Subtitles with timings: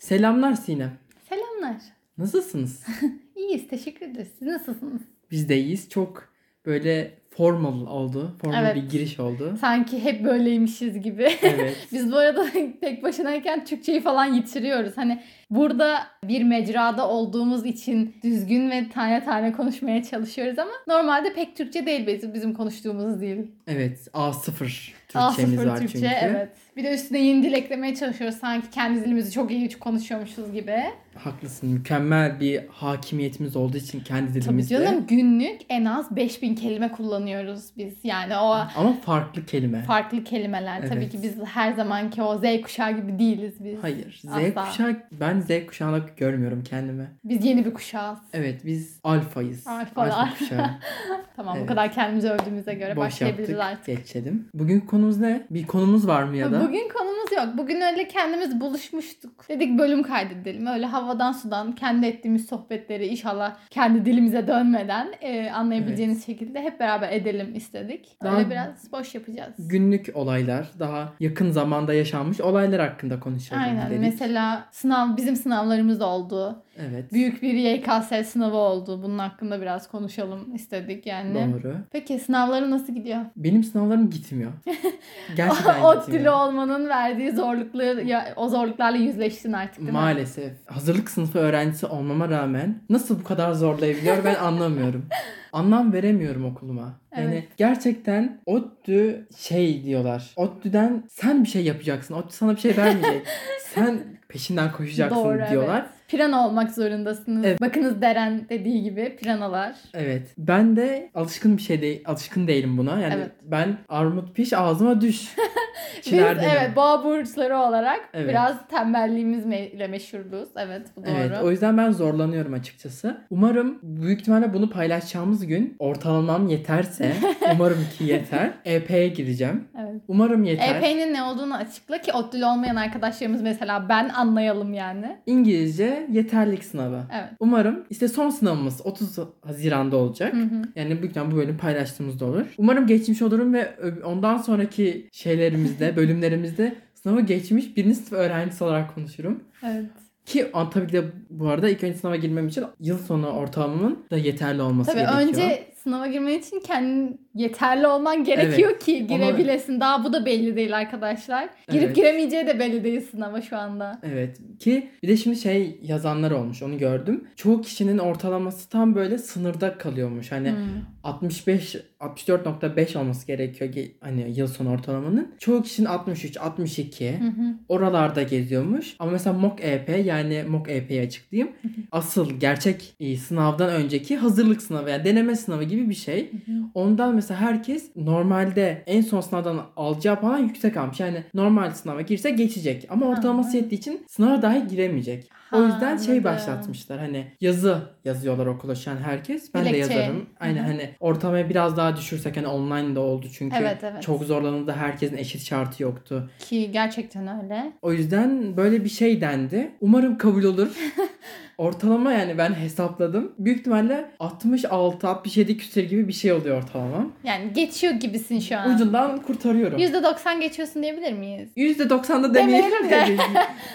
[0.00, 0.98] Selamlar Sinem.
[1.28, 1.82] Selamlar.
[2.18, 2.84] Nasılsınız?
[3.36, 4.28] İyiyiz, teşekkür ederiz.
[4.38, 5.02] Siz nasılsınız?
[5.30, 5.88] Biz de iyiyiz.
[5.88, 6.32] Çok
[6.66, 8.36] böyle formal oldu.
[8.40, 8.76] Formal Evet.
[8.76, 9.56] bir giriş oldu.
[9.60, 11.28] Sanki hep böyleymişiz gibi.
[11.42, 11.76] Evet.
[11.92, 12.46] Biz bu arada
[12.80, 14.92] tek başınayken Türkçeyi falan yitiriyoruz.
[14.96, 21.56] Hani burada bir mecrada olduğumuz için düzgün ve tane tane konuşmaya çalışıyoruz ama normalde pek
[21.56, 23.38] Türkçe değil bizim, bizim konuştuğumuz dil.
[23.66, 24.08] Evet.
[24.14, 26.14] A0 Türkçemiz A0 var Türkçe çünkü.
[26.20, 26.48] evet.
[26.76, 30.76] Bir de üstüne yeni dil eklemeye çalışıyoruz sanki kendi dilimizi çok iyi konuşuyormuşuz gibi.
[31.14, 31.68] Haklısın.
[31.70, 34.74] Mükemmel bir hakimiyetimiz olduğu için kendi Tabii dilimizde.
[34.84, 37.94] canım günlük en az 5000 kelime kullanıyoruz biz.
[38.04, 39.82] Yani o Ama farklı kelime.
[39.82, 40.88] farklı kelimeler.
[40.88, 41.12] Tabii Evet.
[41.12, 43.82] ki biz her zamanki o Z kuşağı gibi değiliz biz.
[43.82, 44.20] Hayır.
[44.24, 44.64] Z Asla.
[44.64, 47.06] kuşağı ben Z kuşağına görmüyorum kendimi.
[47.24, 48.18] Biz yeni bir kuşağız.
[48.32, 49.66] Evet biz alfayız.
[49.66, 50.08] Alfalar.
[50.08, 50.70] Alfa kuşağı.
[51.36, 51.64] Tamam Evet.
[51.64, 53.72] bu kadar kendimizi övdüğümüze göre Boş başlayabiliriz yaptık.
[53.72, 53.86] artık.
[53.86, 54.48] Geçelim.
[54.54, 55.46] Bugün konumuz ne?
[55.50, 56.60] Bir konumuz var mı ya da?
[56.60, 57.58] Bugün konumuz yok.
[57.58, 59.48] Bugün öyle kendimiz buluşmuştuk.
[59.48, 60.66] Dedik bölüm kaydedelim.
[60.66, 67.09] Öyle havadan sudan kendi ettiğimiz sohbetleri inşallah kendi dilimize dönmeden e, anlayabileceğiniz şekilde hep beraber
[67.10, 68.08] edelim istedik.
[68.22, 69.54] Öyle Daha- biraz boş yapacağız.
[69.58, 73.90] Günlük olaylar, daha yakın zamanda yaşanmış olaylar hakkında konuşalım Aynen.
[73.90, 74.00] dedik.
[74.00, 76.62] Mesela sınav bizim sınavlarımız oldu.
[76.78, 77.12] Evet.
[77.12, 79.02] Büyük bir YKS sınavı oldu.
[79.02, 81.34] Bunun hakkında biraz konuşalım istedik yani.
[81.34, 81.74] Doğru.
[81.92, 83.20] Peki sınavların nasıl gidiyor?
[83.36, 84.52] Benim sınavlarım gitmiyor.
[85.36, 86.32] Gerçekten o dili gitmiyor.
[86.32, 89.92] olmanın verdiği zorlukları ya o zorluklarla yüzleştin artık değil mi?
[89.92, 90.52] Maalesef.
[90.66, 95.06] Hazırlık sınıfı öğrencisi olmama rağmen nasıl bu kadar zorlayabiliyor ben anlamıyorum.
[95.52, 97.00] Anlam veremiyorum okuluma.
[97.16, 97.48] Yani Evet.
[97.56, 100.30] gerçekten ODTÜ şey diyorlar.
[100.36, 102.14] ODTÜ'den sen bir şey yapacaksın.
[102.14, 103.26] ODTÜ sana bir şey vermeyecek.
[103.74, 105.80] sen peşinden koşacaksın Doğru, diyorlar.
[105.80, 105.90] evet.
[106.10, 107.44] Pirana olmak zorundasınız.
[107.44, 107.60] Evet.
[107.60, 109.74] Bakınız Deren dediği gibi piranalar.
[109.94, 110.34] Evet.
[110.38, 113.00] Ben de alışkın bir şey değil, alışkın değilim buna.
[113.00, 113.30] Yani Evet.
[113.42, 115.34] ben armut piş ağzıma düş.
[116.06, 118.28] Biz evet boğa burçları olarak Evet.
[118.28, 120.48] biraz tembelliğimizle meşhuruz.
[120.56, 121.12] Evet bu doğru.
[121.16, 123.16] Evet, o yüzden ben zorlanıyorum açıkçası.
[123.30, 127.12] Umarım büyük ihtimalle bunu paylaşacağımız gün ortalamam yeterse,
[127.54, 128.50] umarım ki yeter.
[128.64, 129.64] EP'ye gireceğim.
[129.80, 130.02] Evet.
[130.08, 130.76] Umarım yeter.
[130.76, 135.16] EP'nin ne olduğunu açıkla ki ODTÜ'lü olmayan arkadaşlarımız mesela ben anlayalım yani.
[135.26, 137.02] İngilizce yeterlik sınavı.
[137.12, 137.28] Evet.
[137.40, 140.34] Umarım işte son sınavımız 30 Haziran'da olacak.
[140.34, 140.62] Hı hı.
[140.76, 142.46] Yani büyük bu bölüm paylaştığımızda olur.
[142.58, 143.74] Umarım geçmiş olurum ve
[144.04, 149.44] ondan sonraki şeylerimizde, bölümlerimizde sınavı geçmiş birinci sınıf öğrencisi olarak konuşurum.
[149.62, 149.84] Evet.
[150.26, 154.16] Ki tabii ki de bu arada ilk önce sınava girmem için yıl sonu ortalamamın da
[154.16, 155.28] yeterli olması Tabii gerekiyor.
[155.28, 159.80] önce sınava girmen için kendin yeterli olman gerekiyor ki girebilesin.
[159.80, 161.48] Daha bu da belli değil arkadaşlar.
[161.70, 161.96] Girip Evet.
[161.96, 163.98] giremeyeceği de belli değil sınava şu anda.
[164.02, 167.24] Evet ki bir de şimdi şey yazanlar olmuş onu gördüm.
[167.36, 170.32] Çoğu kişinin ortalaması tam böyle sınırda kalıyormuş.
[170.32, 170.58] Hani Hmm.
[171.04, 175.34] 65 64.5 olması gerekiyor ki hani yıl sonu ortalamanın.
[175.38, 177.54] Çoğu kişinin 63 62 Hı hı.
[177.68, 178.96] oralarda geziyormuş.
[178.98, 181.52] Ama mesela mock EP yani mock EP'yi açıklayayım.
[181.92, 186.30] Asıl gerçek e, sınavdan önceki hazırlık sınavı yani deneme sınavı gibi bir şey.
[186.74, 191.00] Ondan mesela herkes normalde en son sınavdan alacağı puan yüksek almış.
[191.00, 192.86] Yani normal sınava girse geçecek.
[192.90, 195.30] Ama ortalaması yettiği için sınava dahi giremeyecek.
[195.50, 196.24] Ha, o yüzden şey anladım.
[196.24, 196.98] başlatmışlar.
[196.98, 199.54] Hani yazı yazıyorlar okula şu an herkes.
[199.54, 199.94] Ben de Dilekçe.
[199.94, 200.26] yazarım.
[200.40, 200.66] Aynen Hı hı.
[200.66, 203.56] hani ortalamaya biraz daha düşürsek hani online de oldu çünkü.
[203.56, 204.02] Evet, evet.
[204.02, 204.72] Çok zorlanıldı.
[204.72, 206.30] Herkesin eşit şartı yoktu.
[206.38, 207.72] Ki gerçekten öyle.
[207.82, 209.70] O yüzden böyle bir şey dendi.
[209.80, 210.68] Umarım kabul olur.
[211.60, 213.32] Ortalama yani ben hesapladım.
[213.38, 217.12] Büyük ihtimalle 66-67 küsur gibi bir şey oluyor ortalamam.
[217.24, 218.74] Yani geçiyor gibisin şu an.
[218.74, 219.78] Ucundan kurtarıyorum.
[219.78, 221.48] %90 geçiyorsun diyebilir miyiz?
[221.56, 223.16] %90'da demeyelim de.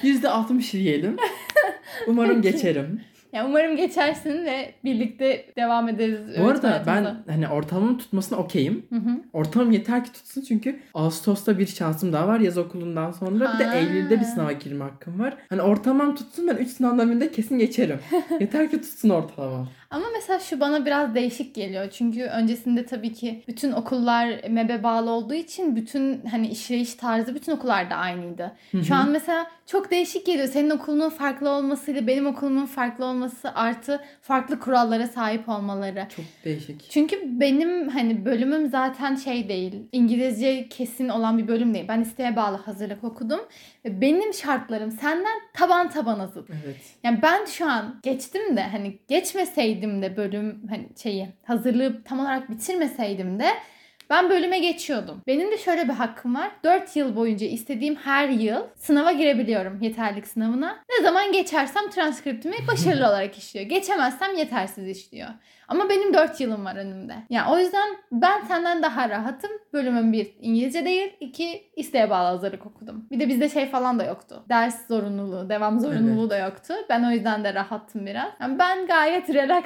[0.03, 1.17] %60 diyelim.
[2.07, 3.01] Umarım geçerim.
[3.35, 6.19] Ya umarım geçersin ve birlikte devam ederiz.
[6.39, 8.85] Bu arada ben hani ortalamamın tutmasına okeyim.
[9.33, 13.53] Ortalamam yeter ki tutsun çünkü Ağustos'ta bir şansım daha var yaz okulundan sonra.
[13.53, 13.75] Bir de Ha.
[13.75, 15.37] Eylül'de bir sınava girme hakkım var.
[15.49, 17.99] Hani ortalamam tutsun ben 3 sınavdan birinde kesin geçerim.
[18.39, 19.67] yeter ki tutsun ortalamam.
[19.95, 21.89] Ama mesela şu bana biraz değişik geliyor.
[21.89, 27.51] Çünkü öncesinde tabii ki bütün okullar MEB'e bağlı olduğu için bütün hani işleyiş tarzı bütün
[27.51, 28.51] okullarda aynıydı.
[28.71, 28.83] Hı hı.
[28.83, 30.47] Şu an mesela çok değişik geliyor.
[30.47, 36.07] Senin okulunun farklı olmasıyla benim okulumun farklı olması artı farklı kurallara sahip olmaları.
[36.15, 36.89] Çok değişik.
[36.89, 39.75] Çünkü benim hani bölümüm zaten şey değil.
[39.91, 41.85] İngilizce kesin olan bir bölüm değil.
[41.87, 43.39] Ben isteğe bağlı hazırlık okudum.
[43.85, 46.49] Ve benim şartlarım senden taban tabana zıt.
[46.49, 46.75] Evet.
[47.03, 52.49] Yani ben şu an geçtim de hani geçmeseydim de bölüm hani şeyi hazırlığı tam olarak
[52.49, 53.47] bitirmeseydim de
[54.09, 55.21] Ben bölüme geçiyordum.
[55.27, 56.51] Benim de şöyle bir hakkım var.
[56.63, 60.75] 4 yıl boyunca istediğim her yıl sınava girebiliyorum yeterlik sınavına.
[60.89, 63.65] Ne zaman geçersem transkriptimi başarılı olarak işliyor.
[63.65, 65.29] Geçemezsem yetersiz işliyor.
[65.67, 67.13] Ama benim 4 yılım var önümde.
[67.29, 69.51] Yani o yüzden ben senden daha rahatım.
[69.73, 71.13] Bölümüm bir İngilizce değil.
[71.19, 73.07] iki isteğe bağlı hazırlık okudum.
[73.11, 74.43] Bir de bizde şey falan da yoktu.
[74.49, 76.29] Ders zorunluluğu, devam zorunluluğu Evet.
[76.31, 76.73] da yoktu.
[76.89, 78.29] Ben o yüzden de rahattım biraz.
[78.41, 79.63] Yani ben gayet relax,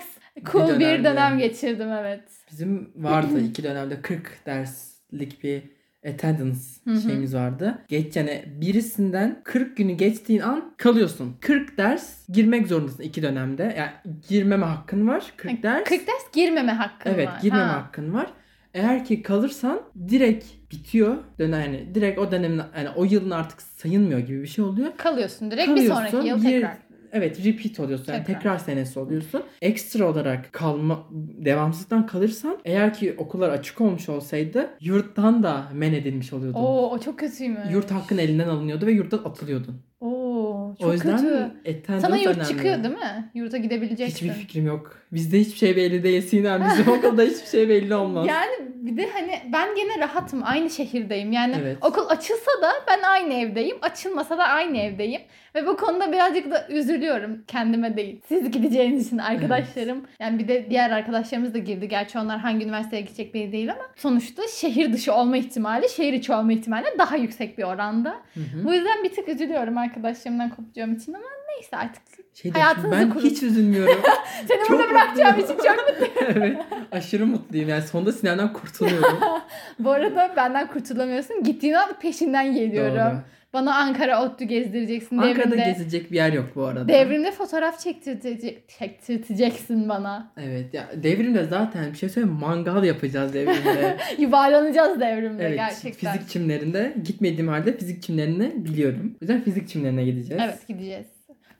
[0.51, 1.03] cool bir, dönemde.
[1.09, 2.23] dönem geçirdim evet.
[2.51, 5.63] Bizim vardı iki dönemde 40 derslik bir
[6.09, 6.59] attendance
[7.07, 7.77] şeyimiz vardı.
[7.87, 11.35] Geç yani birisinden 40 günü geçtiğin an kalıyorsun.
[11.41, 13.75] 40 ders girmek zorundasın iki dönemde.
[13.77, 13.91] Yani
[14.29, 15.83] girmeme hakkın var 40 ders.
[15.83, 17.39] 40 ders girmeme hakkın Evet var.
[17.41, 17.73] girmeme Ha.
[17.83, 18.27] hakkın var.
[18.73, 21.17] Eğer ki kalırsan direkt bitiyor.
[21.39, 24.91] Dönem yani direkt o dönemin yani o yılın artık sayılmıyor gibi bir şey oluyor.
[24.97, 26.77] Kalıyorsun direkt Kalıyorsun, bir sonraki yıl bir- tekrar.
[27.11, 28.13] Evet repeat oluyorsun.
[28.13, 28.39] Yani Tekrar.
[28.39, 28.57] tekrar.
[28.57, 29.43] senesi oluyorsun.
[29.61, 31.07] Ekstra olarak kalma
[31.37, 36.59] devamsızlıktan kalırsan eğer ki okullar açık olmuş olsaydı yurttan da men edilmiş oluyordun.
[36.59, 37.59] Oo o çok kötüymüş.
[37.71, 39.81] Yurt hakkın elinden alınıyordu ve yurttan atılıyordun.
[39.99, 41.35] Oo çok o yüzden kötü.
[41.77, 42.47] attendance Sana yurt önemli.
[42.47, 43.31] çıkıyor değil mi?
[43.33, 44.15] Yurta gidebileceksin.
[44.15, 44.97] Hiçbir fikrim yok.
[45.11, 46.67] Bizde hiçbir şey belli değil Sinem.
[46.69, 48.27] Bizim okulda hiçbir şey belli olmaz.
[48.27, 50.41] Yani bir de hani ben gene rahatım.
[50.43, 51.31] Aynı şehirdeyim.
[51.31, 51.77] Yani Evet.
[51.81, 53.77] okul açılsa da ben aynı evdeyim.
[53.81, 55.21] Açılmasa da aynı evdeyim.
[55.55, 57.43] Ve bu konuda birazcık da üzülüyorum.
[57.47, 58.21] Kendime değil.
[58.27, 60.05] Siz gideceğiniz için arkadaşlarım.
[60.19, 61.87] Yani bir de diğer arkadaşlarımız da girdi.
[61.87, 66.33] Gerçi onlar hangi üniversiteye gidecek belli değil ama sonuçta şehir dışı olma ihtimali şehir içi
[66.33, 68.09] olma ihtimali daha yüksek bir oranda.
[68.33, 68.63] Hı hı.
[68.63, 72.01] Bu yüzden bir tık üzülüyorum arkadaşlarımdan kopacağım için ama neyse artık.
[72.33, 73.25] Şey Hayatınızı ben kurun.
[73.25, 74.01] hiç üzülmüyorum.
[74.47, 76.13] Seni Çok burada bırakacağım için çok mutluyum.
[76.35, 76.57] evet.
[76.91, 77.69] Aşırı mutluyum.
[77.69, 79.19] Yani sonunda Sinem'den kurtuluyorum.
[79.79, 81.43] Bu arada benden kurtulamıyorsun.
[81.43, 82.95] Gittiğin an peşinden geliyorum.
[82.97, 83.21] Doğru.
[83.53, 85.17] Bana Ankara ODTÜ gezdireceksin.
[85.17, 86.87] Ankara'da devrimde, gezilecek bir yer yok bu arada.
[86.87, 90.31] devrimde fotoğraf çektirtecek, çektirteceksin bana.
[90.37, 93.97] Evet ya devrimde zaten bir şey söyleyeyim mangal yapacağız devrimde.
[94.17, 96.13] Yuvarlanacağız devrimde evet gerçekten.
[96.13, 99.11] fizik çimlerinde gitmediğim halde fizik çimlerini biliyorum.
[99.15, 100.43] O yüzden fizik çimlerine gideceğiz.
[100.45, 101.05] Evet gideceğiz.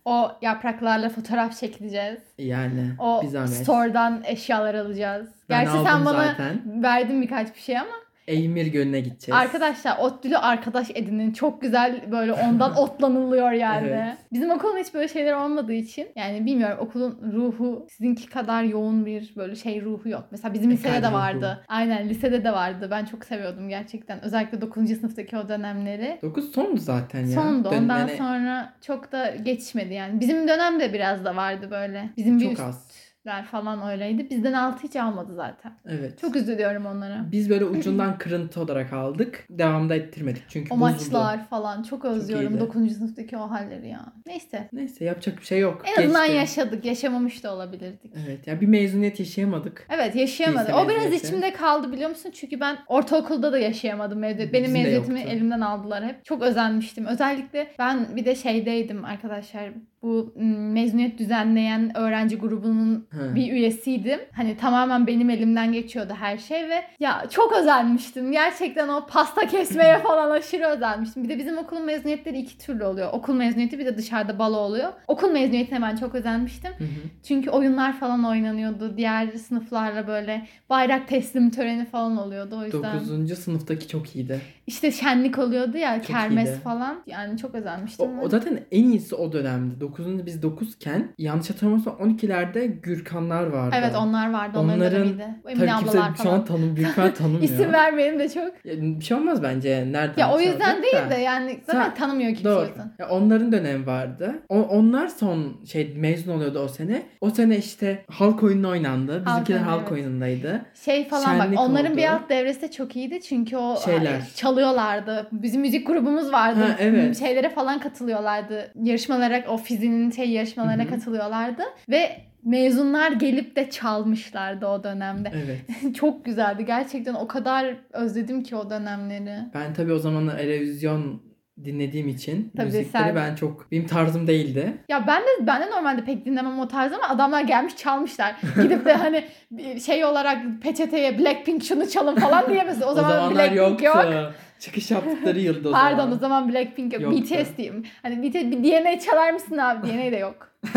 [0.10, 2.20] O yapraklarla fotoğraf çekileceğiz.
[2.38, 3.50] Yani O bir zahmet.
[3.50, 5.28] store'dan eşyalar alacağız.
[5.50, 6.62] Ben Gerçi sen bana zaten.
[6.84, 7.92] verdin birkaç bir şey ama
[8.30, 9.42] Eymir Gölü'ne gideceğiz.
[9.42, 11.34] arkadaşlar ODTÜ'lü arkadaş edinin.
[11.34, 13.88] Çok güzel böyle ondan otlanılıyor yani.
[13.88, 14.18] Evet.
[14.34, 19.34] Bizim okulun hiç böyle şeyler olmadığı için yani bilmiyorum okulun ruhu sizinki kadar yoğun bir
[19.36, 20.24] böyle şey ruhu yok.
[20.32, 21.16] Mesela bizim lisede Ekal de ruhu.
[21.16, 21.66] vardı.
[21.68, 22.88] Aynen lisede de vardı.
[22.92, 24.24] Ben çok seviyordum gerçekten.
[24.24, 24.90] Özellikle 9.
[25.00, 26.20] sınıftaki o dönemleri.
[26.22, 27.28] 9 sondu zaten ya.
[27.42, 27.72] Sondu.
[27.72, 30.20] Dön- Ondan yani sonra çok da geçmedi yani.
[30.20, 32.10] Bizim dönemde biraz da vardı böyle.
[32.18, 32.88] Bizim bir Çok az.
[33.30, 34.30] Üstler falan öyleydi.
[34.30, 35.72] Bizden altı hiç almadı zaten.
[35.86, 36.20] Evet.
[36.22, 37.26] Çok üzülüyorum onlara.
[37.32, 39.46] Biz böyle ucundan kırıntı olarak aldık.
[39.50, 40.92] Devamda ettirmedik çünkü O bozuldu.
[40.92, 42.60] maçlar falan çok özlüyorum iyiydi.
[42.60, 42.92] 9.
[42.98, 44.06] sınıftaki o halleri ya.
[44.26, 44.70] Neyse.
[44.74, 45.84] Neyse yapacak bir şey yok.
[45.98, 46.38] En azından Geçti.
[46.38, 46.86] yaşadık.
[46.86, 48.12] Yaşamamış da olabilirdik.
[48.28, 49.88] Evet ya bir mezuniyet yaşayamadık.
[49.90, 50.68] Evet yaşayamadım.
[50.68, 51.28] Lise O biraz mezuniyeti.
[51.28, 52.32] içimde kaldı biliyor musun?
[52.34, 54.54] Çünkü ben ortaokulda da yaşayamadım mezuniyet.
[54.54, 55.34] Benim Bizim de mezuniyetimi yoktu.
[55.36, 56.26] elimden aldılar hep.
[56.26, 57.06] Çok özenmiştim.
[57.06, 59.70] Özellikle ben bir de şeydeydim arkadaşlar.
[60.04, 60.34] Bu
[60.74, 63.36] mezuniyet düzenleyen öğrenci grubunun Hı.
[63.36, 64.20] bir üyesiydim.
[64.32, 68.32] Hani tamamen benim elimden geçiyordu her şey ve ya çok özenmiştim.
[68.32, 71.24] Gerçekten o pasta kesmeye falan aşırı özenmiştim.
[71.24, 73.14] Bir de bizim okulun mezuniyetleri iki türlü oluyor.
[73.14, 74.90] Okul mezuniyeti bir de dışarıda balo oluyor.
[75.08, 76.72] Okul mezuniyetine ben çok özenmiştim.
[76.78, 76.88] Hı hı.
[77.24, 78.98] Çünkü oyunlar falan oynanıyordu.
[78.98, 82.58] Diğer sınıflarla böyle bayrak teslim töreni falan oluyordu.
[82.60, 83.40] O yüzden 9.
[83.40, 84.42] sınıftaki çok iyiydi.
[84.70, 86.60] İşte şenlik oluyordu ya Çok kermes iyiydi.
[86.64, 87.02] falan.
[87.08, 88.20] Yani çok O, özenmiştim.
[88.20, 89.80] o zaten en iyisi o dönemdi.
[89.82, 90.26] 9.
[90.26, 93.76] biz 9'ken yanlış hatırlamıyorsam 12'lerde Gürkanlar vardı.
[93.80, 94.60] evet onlar vardı.
[94.60, 95.28] Onların, Onların- dönemiydi.
[95.48, 96.34] Emine Tabii kimse ablalar şu falan.
[96.36, 97.42] an tanım, Gürkan tanımıyor.
[97.44, 98.66] İsim vermeyelim de çok.
[98.66, 99.86] Ya, bir şey olmaz bence.
[99.92, 101.10] Nereden Ya o yüzden değil da.
[101.10, 102.68] de yani zaten Sen- tanımıyor kimse Doğru.
[103.00, 103.02] o.
[103.04, 104.36] Ya onların dönemi vardı.
[104.50, 107.02] O, onlar son şey mezun oluyordu o sene.
[107.22, 109.24] O sene işte halk oyunu oynandı.
[109.26, 109.92] Bizimkiler oyunu, halk evet.
[109.92, 110.62] oyunundaydı.
[110.86, 111.98] Şey falan bak Şenlik onların oldu.
[111.98, 114.14] bir alt devresi de çok iyiydi çünkü o Şeyler.
[114.14, 114.22] ay,
[114.64, 115.28] çalıyorlardı.
[115.32, 116.60] Bizim müzik grubumuz vardı.
[116.64, 117.20] Ha, evet.
[117.20, 118.72] Şeylere falan katılıyorlardı.
[118.84, 120.90] Yarışmalara o fizinin şey yarışmalarına Hı hı.
[120.90, 122.10] katılıyorlardı ve
[122.44, 125.32] mezunlar gelip de çalmışlardı o dönemde.
[125.36, 125.96] Evet.
[125.96, 126.66] çok güzeldi.
[126.66, 129.40] Gerçekten o kadar özledim ki o dönemleri.
[129.54, 131.30] Ben tabii o zamanlar televizyon
[131.66, 134.74] dinlediğim için Tabii müzikleri sen- ben çok benim tarzım değildi.
[134.90, 138.36] Ya ben de ben de normalde pek dinlemem o tarz ama adamlar gelmiş çalmışlar.
[138.62, 139.24] Gidip de hani
[139.86, 142.82] şey olarak peçeteye Blackpink şunu çalın falan diyemezsin.
[142.82, 143.86] O, zaman zamanlar Blackpink yoktu.
[144.14, 144.34] yok.
[144.60, 146.12] Çıkış yaptıkları yılda o Pardon zaman.
[146.12, 147.02] o zaman Blackpink yok.
[147.02, 147.22] Yoktu.
[147.22, 147.84] BTS diyeyim.
[148.02, 149.88] Hani BTS bir DNA çalar mısın abi?
[149.88, 150.50] DNA de yok.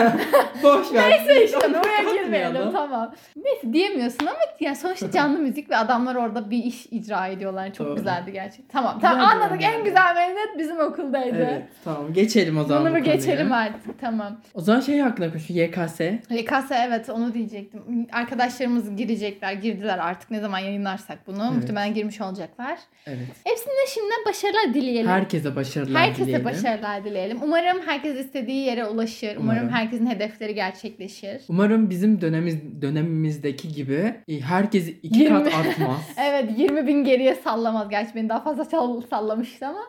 [0.62, 1.10] Boş ver.
[1.10, 3.14] Neyse işte oraya girmeyelim tamam.
[3.36, 7.72] Neyse diyemiyorsun ama yani sonuçta canlı müzik ve adamlar orada bir iş icra ediyorlar.
[7.74, 7.96] Çok Doğru.
[7.96, 8.68] güzeldi gerçekten.
[8.68, 9.52] Tamam Güzel tamam bir anladık.
[9.52, 9.64] örnek.
[9.78, 11.36] En güzel mezuniyet bizim okuldaydı.
[11.36, 13.14] Evet tamam geçelim o zaman Bunu bu mu konuya.
[13.16, 14.40] geçelim artık tamam.
[14.54, 16.00] O zaman şey hakkında konuşuyor YKS.
[16.30, 18.06] YKS evet onu diyecektim.
[18.12, 21.42] Arkadaşlarımız girecekler, girdiler artık ne zaman yayınlarsak bunu.
[21.44, 21.56] Evet.
[21.56, 22.78] Muhtemelen girmiş olacaklar.
[23.06, 23.18] Evet.
[23.80, 25.10] Hepsine şimdiden başarılar dileyelim.
[25.10, 26.44] Herkese başarılar Herkese dileyelim.
[26.44, 27.38] başarılar dileyelim.
[27.42, 29.36] Umarım herkes istediği yere ulaşır.
[29.36, 29.68] Umarım, Umarım.
[29.76, 31.40] herkesin hedefleri gerçekleşir.
[31.48, 35.44] Umarım bizim dönemimiz, dönemimizdeki gibi e, herkes iki Yirmi.
[35.44, 36.00] kat artmaz.
[36.30, 37.88] Evet 20 bin geriye sallamaz.
[37.88, 39.82] Gerçi beni daha fazla sall- sallamıştı ama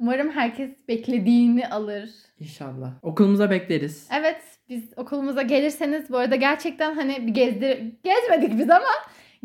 [0.00, 2.10] umarım herkes beklediğini alır.
[2.40, 2.90] İnşallah.
[3.02, 4.08] Okulumuza bekleriz.
[4.20, 8.84] Evet biz okulumuza gelirseniz bu arada gerçekten hani bir gezdir gezmedik biz ama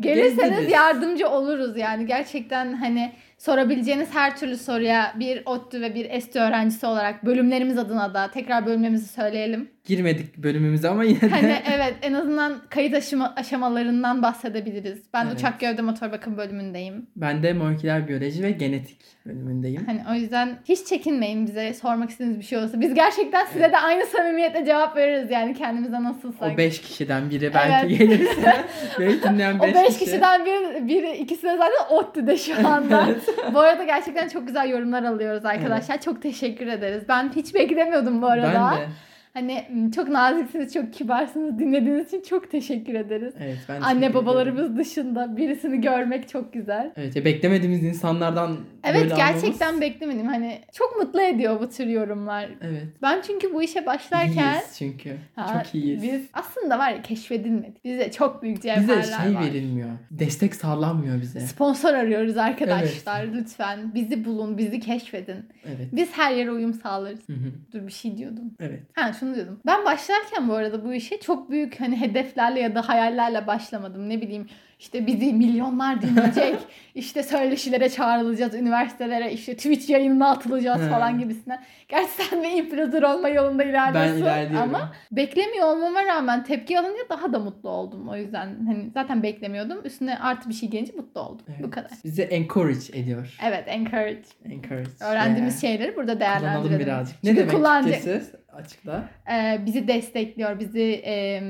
[0.00, 0.72] gelirseniz Gezdiniz.
[0.72, 6.86] yardımcı oluruz yani gerçekten hani sorabileceğiniz her türlü soruya bir ODTÜ ve bir ESTÜ öğrencisi
[6.86, 9.70] olarak bölümlerimiz adına da tekrar bölümlerimizi söyleyelim.
[9.84, 11.28] Girmedik bölümümüze ama yine de.
[11.28, 15.02] Hani evet en azından kayıt aşama, aşamalarından bahsedebiliriz.
[15.14, 15.34] Ben Evet.
[15.38, 17.06] uçak gövde motor bakım bölümündeyim.
[17.16, 19.86] Ben de moleküler biyoloji ve genetik bölümündeyim.
[19.86, 22.80] Hani o yüzden hiç çekinmeyin bize sormak istediğiniz bir şey olursa.
[22.80, 26.52] Biz gerçekten size de aynı samimiyetle cevap veririz yani kendimize nasılsak.
[26.54, 27.98] O 5 kişiden biri belki Evet.
[27.98, 28.56] gelirse.
[29.00, 29.98] Belki dinleyen O 5 beş kişi.
[29.98, 33.04] kişiden bir, bir ikisi de zaten ODTÜ'de şu anda.
[33.08, 33.23] Evet.
[33.54, 36.00] Bu arada gerçekten çok güzel yorumlar alıyoruz arkadaşlar.
[36.00, 37.04] Çok teşekkür ederiz.
[37.08, 38.72] Ben hiç beklemiyordum bu arada.
[38.72, 38.88] Ben de.
[39.34, 39.64] Hani
[39.94, 41.58] çok naziksiniz, çok kibarsınız.
[41.58, 43.34] Dinlediğiniz için çok teşekkür ederiz.
[43.40, 44.76] Evet, ben Anne babalarımız ederim.
[44.78, 46.92] dışında birisini görmek çok güzel.
[46.96, 50.26] Evet ya beklemediğimiz insanlardan Evet böyle gerçekten almamız- beklemedim.
[50.26, 52.48] Hani çok mutlu ediyor bu tür yorumlar.
[52.62, 52.82] Evet.
[53.02, 55.16] Ben çünkü bu işe başlarken İyiyiz çünkü.
[55.36, 56.02] Ha, Çok iyiyiz.
[56.02, 57.84] Biz aslında var ya keşfedilmedik.
[57.84, 59.42] Bize çok büyük cevherler Bize şey var.
[59.42, 59.88] verilmiyor.
[60.10, 61.40] Destek sağlanmıyor bize.
[61.40, 63.94] Sponsor arıyoruz arkadaşlar lütfen.
[63.94, 65.36] Bizi bulun, bizi keşfedin.
[65.64, 65.88] Evet.
[65.92, 67.20] Biz her yere uyum sağlarız.
[67.28, 67.52] Hı hı.
[67.72, 68.54] Dur bir şey diyordum.
[68.60, 68.80] Evet.
[68.94, 69.60] Ha şunu diyordum.
[69.66, 74.08] Ben başlarken bu arada bu işe çok büyük hani hedeflerle ya da hayallerle başlamadım.
[74.08, 74.48] Ne bileyim
[74.84, 76.54] işte bizi milyonlar dinleyecek.
[76.94, 80.88] işte söyleşilere çağrılacağız, üniversitelere işte Twitch yayınına atılacağız He.
[80.88, 81.62] falan gibisinden.
[81.88, 84.16] Gerçi sen bir influencer olma yolunda ilerliyorsun.
[84.16, 84.74] Ben ilerliyorum.
[84.74, 88.08] Ama beklemiyor olmama rağmen tepki alınca daha da mutlu oldum.
[88.08, 89.78] O yüzden hani zaten beklemiyordum.
[89.84, 91.46] Üstüne artı bir şey gelince mutlu oldum.
[91.48, 91.62] Evet.
[91.62, 91.90] Bu kadar.
[92.04, 93.36] Bizi encourage ediyor.
[93.48, 94.22] Evet encourage.
[94.44, 94.90] Encourage.
[95.00, 95.72] Öğrendiğimiz Yeah.
[95.72, 96.80] şeyleri burada değerlendirelim.
[96.80, 97.16] birazcık.
[97.24, 98.22] Çünkü ne demek kullanacak-?
[98.54, 99.04] Açıkla.
[99.32, 100.60] Ee, bizi destekliyor.
[100.60, 101.42] Bizi e,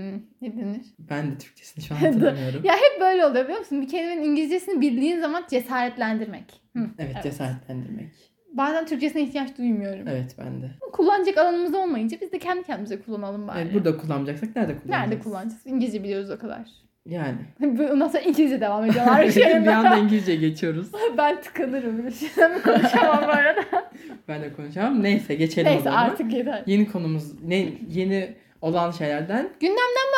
[0.44, 0.86] ne denir?
[0.98, 2.64] Ben de Türkçesini şu an hatırlamıyorum.
[2.64, 3.82] Ya hep böyle oluyor biliyor musun?
[3.82, 6.44] Bir kelimenin İngilizcesini bildiğin zaman cesaretlendirmek.
[6.76, 8.08] Hı, evet, cesaretlendirmek.
[8.52, 10.08] Bazen Türkçesine ihtiyaç duymuyorum.
[10.08, 10.70] Evet ben de.
[10.92, 13.60] Kullanacak alanımız olmayınca biz de kendi kendimize kullanalım bari.
[13.60, 15.10] Evet, burada kullanacaksak nerede kullanacağız?
[15.10, 15.66] Nerede kullanacağız?
[15.66, 16.66] İngilizce biliyoruz o kadar.
[17.06, 17.38] Yani.
[17.92, 19.26] Ondan sonra İngilizce devam ediyorlar.
[19.36, 19.96] bir anda.
[19.96, 20.86] İngilizce geçiyoruz.
[21.18, 22.06] ben tıkanırım.
[22.06, 23.90] Bir şeyden mi konuşamam bu arada?
[24.28, 25.02] Ben de konuşamam.
[25.02, 26.62] Neyse geçelim o Neyse artık yeter.
[26.66, 29.48] Yeni konumuz ne yeni olan şeylerden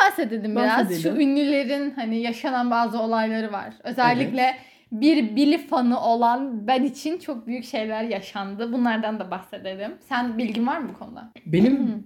[0.01, 1.01] bahsedelim biraz.
[1.01, 3.73] Şu ünlülerin hani yaşanan bazı olayları var.
[3.83, 4.55] Özellikle
[4.91, 8.73] bir Billy fanı olan ben için çok büyük şeyler yaşandı.
[8.73, 9.91] Bunlardan da bahsedelim.
[9.99, 11.31] Sen bilgin var mı bu konuda?
[11.45, 12.03] benim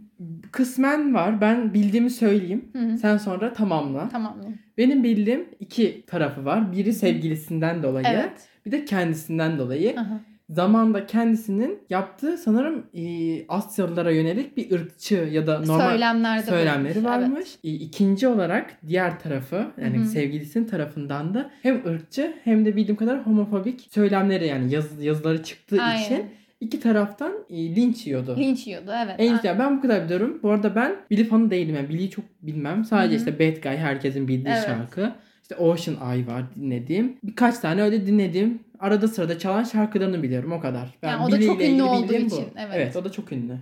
[0.51, 1.41] kısmen var.
[1.41, 2.71] Ben bildiğimi söyleyeyim.
[3.01, 4.09] Sen sonra tamamla.
[4.09, 4.37] Tamam.
[4.77, 6.71] Benim bildiğim iki tarafı var.
[6.71, 8.47] Biri sevgilisinden dolayı, Evet.
[8.65, 9.99] bir de kendisinden dolayı.
[9.99, 10.19] Aha.
[10.51, 13.03] Zamanda kendisinin yaptığı sanırım e,
[13.47, 17.47] Asyalılara yönelik bir ırkçı ya da normal Söylemlerde söylemleri bulunmuş, varmış.
[17.63, 17.75] evet.
[17.81, 20.05] E, İkinci olarak diğer tarafı yani Hı hı.
[20.05, 25.81] sevgilisinin tarafından da hem ırkçı hem de bildiğim kadar homofobik söylemleri yani yaz, yazıları çıktığı
[25.81, 26.03] Aynen.
[26.03, 26.25] için
[26.61, 28.35] iki taraftan e, linç yiyordu.
[28.39, 29.15] Linç yiyordu evet.
[29.17, 30.39] En yani ben bu kadar biliyorum.
[30.43, 31.75] Bu arada ben Billy fanı değilim.
[31.75, 32.85] Yani Billy'yi çok bilmem.
[32.85, 33.29] Sadece Hı hı.
[33.29, 34.65] işte Bad Guy herkesin bildiği Evet.
[34.65, 35.11] şarkı.
[35.41, 37.17] İşte Ocean Eye var dinlediğim.
[37.23, 40.89] Birkaç tane öyle dinlediğim arada sırada çalan şarkılarını biliyorum o kadar.
[41.03, 42.71] Ben Yani o da çok ünlü olduğu için, evet.
[42.73, 43.57] evet o da çok ünlü.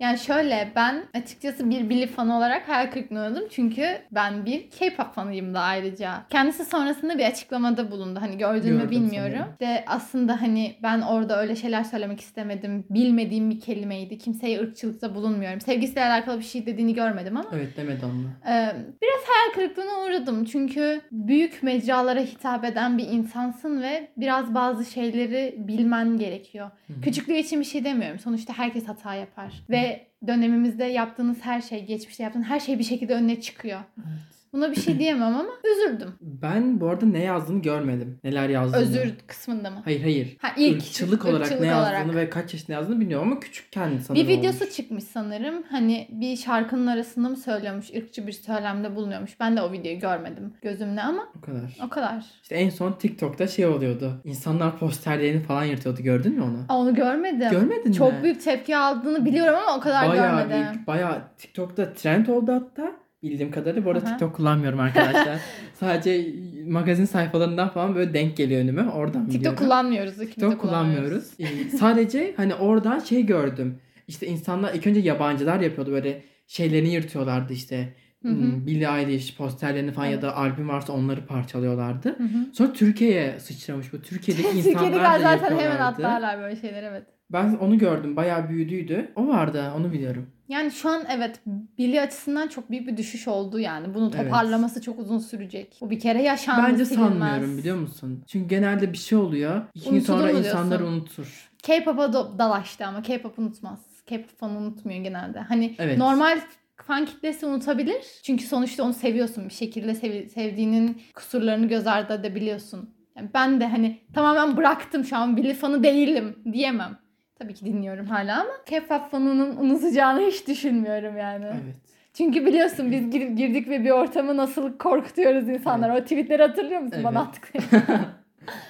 [0.00, 3.44] Yani şöyle ben açıkçası bir Billy fanı olarak hayal kırıklığına uğradım.
[3.50, 6.24] Çünkü ben bir K-pop fanıyım da ayrıca.
[6.30, 8.20] Kendisi sonrasında bir açıklamada bulundu.
[8.22, 9.32] Hani gördün mü bilmiyorum.
[9.38, 9.54] sanırım.
[9.60, 12.86] De aslında hani ben orada öyle şeyler söylemek istemedim.
[12.90, 14.18] Bilmediğim bir kelimeydi.
[14.18, 15.60] Kimseye ırkçılıkta bulunmuyorum.
[15.60, 17.50] Sevgisiyle alakalı bir şey dediğini görmedim ama.
[17.54, 18.52] Evet demedi onu.
[18.52, 20.44] Ee, biraz hayal kırıklığına uğradım.
[20.44, 26.70] Çünkü büyük mecralara hitap eden bir insansın ve biraz bazı şeyleri bilmen gerekiyor.
[26.86, 27.00] Hı hı.
[27.00, 28.18] Küçüklüğü için bir şey demiyorum.
[28.18, 29.52] Sonuçta herkes hata yapar.
[29.70, 29.89] Ve
[30.26, 33.80] dönemimizde yaptığınız her şey, geçmişte yaptığınız her şey bir şekilde önüne çıkıyor.
[33.98, 34.39] Evet.
[34.52, 36.14] Buna bir şey diyemem ama üzüldüm.
[36.20, 38.18] Ben bu arada ne yazdığını görmedim.
[38.24, 38.80] Neler yazdığını.
[38.82, 39.80] Özür kısmında mı?
[39.84, 40.36] Hayır hayır.
[40.40, 42.14] Ha ilk Irkçılık olarak ne yazdığını olarak.
[42.14, 44.76] ve kaç yaşında yazdığını bilmiyorum ama küçükken sanırım Bir videosu olmuş.
[44.76, 45.62] çıkmış sanırım.
[45.70, 49.40] Hani bir şarkının arasında mı söylüyormuş, ırkçı bir söylemde bulunuyormuş.
[49.40, 51.76] Ben de o videoyu görmedim gözümle ama O kadar.
[51.86, 52.24] o kadar.
[52.42, 54.20] İşte en son TikTok'ta şey oluyordu.
[54.24, 56.02] İnsanlar posterlerini falan yırtıyordu.
[56.02, 56.64] Gördün mü onu?
[56.68, 57.50] Aa, onu görmedim.
[57.50, 58.18] Görmedin Çok mi?
[58.22, 60.66] büyük tepki aldığını biliyorum ama o kadar bayağı görmedim.
[60.72, 60.86] büyük.
[60.86, 62.92] Bayağı TikTok'ta trend oldu hatta.
[63.22, 63.84] Bildiğim kadarıyla.
[63.84, 64.10] Bu arada Aha.
[64.10, 65.40] TikTok kullanmıyorum arkadaşlar.
[65.74, 66.34] Sadece
[66.66, 68.82] magazin sayfalarından falan böyle denk geliyor önüme.
[68.82, 69.58] Oradan TikTok biliyorum.
[69.58, 70.16] kullanmıyoruz.
[70.16, 71.30] TikTok kullanmıyoruz.
[71.38, 73.78] Ee, sadece hani oradan şey gördüm.
[74.08, 77.94] İşte insanlar ilk önce yabancılar yapıyordu böyle şeylerini yırtıyorlardı işte.
[78.22, 78.32] Hı hı.
[78.32, 82.08] Hmm, Billie Eilish posterlerini falan ya da albüm varsa onları parçalıyorlardı.
[82.08, 82.46] Hı hı.
[82.52, 84.02] Sonra Türkiye'ye sıçramış bu.
[84.02, 85.82] Türkiye'deki insanlar Türkiye'dekiler da zaten hemen yapıyorlardı.
[85.84, 87.02] atlarlar böyle şeyler evet.
[87.32, 88.16] Ben onu gördüm.
[88.16, 89.08] Bayağı büyüdüydü.
[89.16, 89.72] O vardı.
[89.76, 90.26] Onu biliyorum.
[90.50, 91.40] Yani şu an evet
[91.78, 93.94] Billy açısından çok büyük bir düşüş oldu yani.
[93.94, 94.24] Bunu Evet.
[94.24, 95.76] toparlaması çok uzun sürecek.
[95.80, 97.08] Bu bir kere yaşandı Bence silinmez.
[97.10, 98.24] sanmıyorum biliyor musun?
[98.26, 99.62] Çünkü genelde bir şey oluyor.
[99.74, 101.50] İki gün sonra insanlar unutur.
[101.62, 103.78] K-pop'a do- dalaştı ama K-pop unutmaz.
[104.06, 105.38] K-pop fanı unutmuyor genelde.
[105.40, 105.98] Hani Evet.
[105.98, 106.40] normal
[106.86, 108.02] fan kitlesi unutabilir.
[108.22, 109.48] Çünkü sonuçta onu seviyorsun.
[109.48, 112.90] Bir şekilde sev- sevdiğinin kusurlarını göz ardı edebiliyorsun.
[113.16, 116.98] Yani ben de hani tamamen bıraktım şu an Billy fanı değilim diyemem.
[117.40, 121.44] Tabii ki dinliyorum hala ama K-pop fanının unutacağını hiç düşünmüyorum yani.
[121.44, 121.74] Evet.
[122.14, 126.00] Çünkü biliyorsun biz gir- girdik ve bir ortamı nasıl korkutuyoruz insanlar.
[126.00, 127.28] O tweetleri hatırlıyor musun bana Evet.
[127.28, 128.00] attıklarını?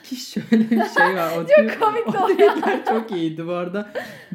[0.05, 1.33] Ki şöyle bir şey var.
[1.39, 3.89] O tweet- komikti o tweetler çok iyiydi bu arada.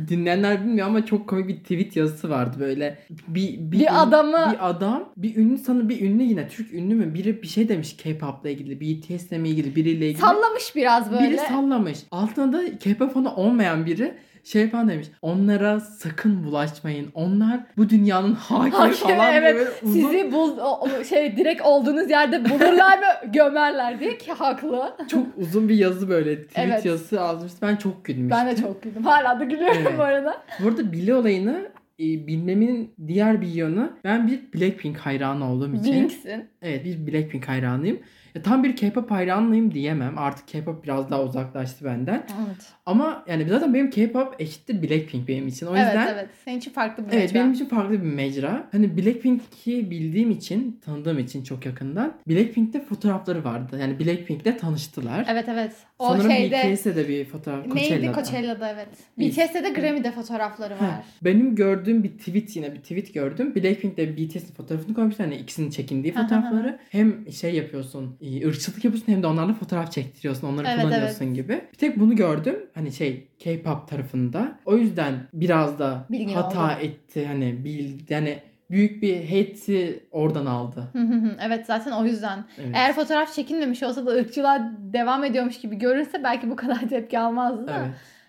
[0.07, 2.97] Dinleyenler bilmiyor ama çok komik bir tweet yazısı vardı böyle.
[3.27, 7.13] Bir, Bir ün- adamı- Bir adam, bir ünlü sana bir ünlü yine Türk ünlü mü?
[7.13, 10.21] Biri bir şey demiş K-pop'la ilgili, BTS'le mi ilgili, biriyle ilgili.
[10.21, 11.29] Sallamış biraz böyle.
[11.29, 11.99] Biri sallamış.
[12.11, 14.13] Altına da K-pop fanı olmayan biri
[14.45, 15.07] şey falan demiş.
[15.21, 17.07] Onlara sakın bulaşmayın.
[17.13, 19.83] Onlar bu dünyanın hakimi Hakimi, falan evet.
[19.83, 20.57] uzun Sizi bul
[21.03, 24.95] şey direkt olduğunuz yerde bulurlar ve gömerler diye ki haklı.
[25.09, 26.85] çok uzun bir yazı böyle tweet Evet.
[26.85, 27.57] yazısı yazmıştı.
[27.61, 28.29] Ben çok gülmüştüm.
[28.29, 29.03] Ben de çok güldüm.
[29.03, 29.97] Hala da gülüyorum Evet.
[29.97, 30.43] bu arada.
[30.63, 35.93] Bu arada Billie olayını e, bilmemin diğer bir yanı ben bir Blackpink hayranı olduğum için.
[35.93, 36.45] Blink'sin.
[36.61, 37.99] Evet bir Blackpink hayranıyım.
[38.35, 40.17] Ya, tam bir K-pop hayranıyım diyemem.
[40.17, 42.15] Artık K-pop biraz daha uzaklaştı benden.
[42.15, 42.57] Evet.
[42.85, 45.65] Ama yani zaten benim K-pop eşittir Blackpink benim için.
[45.65, 46.29] O evet yüzden evet.
[46.45, 47.39] Senin için farklı bir Evet mecra.
[47.39, 48.67] benim için farklı bir mecra.
[48.71, 52.13] Hani Blackpink'i bildiğim için, tanıdığım için çok yakından.
[52.27, 53.77] Blackpink'te fotoğrafları vardı.
[53.81, 55.25] Yani Blackpink'le tanıştılar.
[55.29, 55.71] Evet evet.
[55.99, 57.65] O Sanırım şeyde BTS'de de bir fotoğraf.
[57.65, 58.13] neydi Coachella'da.
[58.13, 58.87] Coachella'da evet.
[59.17, 61.03] BTS'de de Grammy'de fotoğrafları var.
[61.23, 63.55] Benim gördüğüm bir tweet yine bir tweet gördüm.
[63.55, 65.27] Blackpink'le BTS'in fotoğrafını koymuşlar.
[65.27, 66.79] Hani ikisinin çekindiği fotoğrafları.
[66.89, 70.47] hem şey yapıyorsun, ırkçılık yapıyorsun hem de onlarla fotoğraf çektiriyorsun.
[70.47, 71.61] Onları Evet, kullanıyorsun gibi.
[71.73, 72.55] Bir tek bunu gördüm.
[72.73, 74.59] Hani şey K-pop tarafında.
[74.65, 76.81] O yüzden biraz da Bilgin hata oldu.
[76.81, 77.25] etti.
[77.25, 78.39] Hani bil, yani
[78.71, 80.83] büyük bir hate'i oradan aldı.
[80.93, 81.37] Hı hı hı.
[81.41, 82.45] evet zaten o yüzden.
[82.57, 82.69] Evet.
[82.73, 87.67] Eğer fotoğraf çekilmemiş olsa da ırkçılığa devam ediyormuş gibi görünse belki bu kadar tepki almazdı
[87.67, 87.87] da.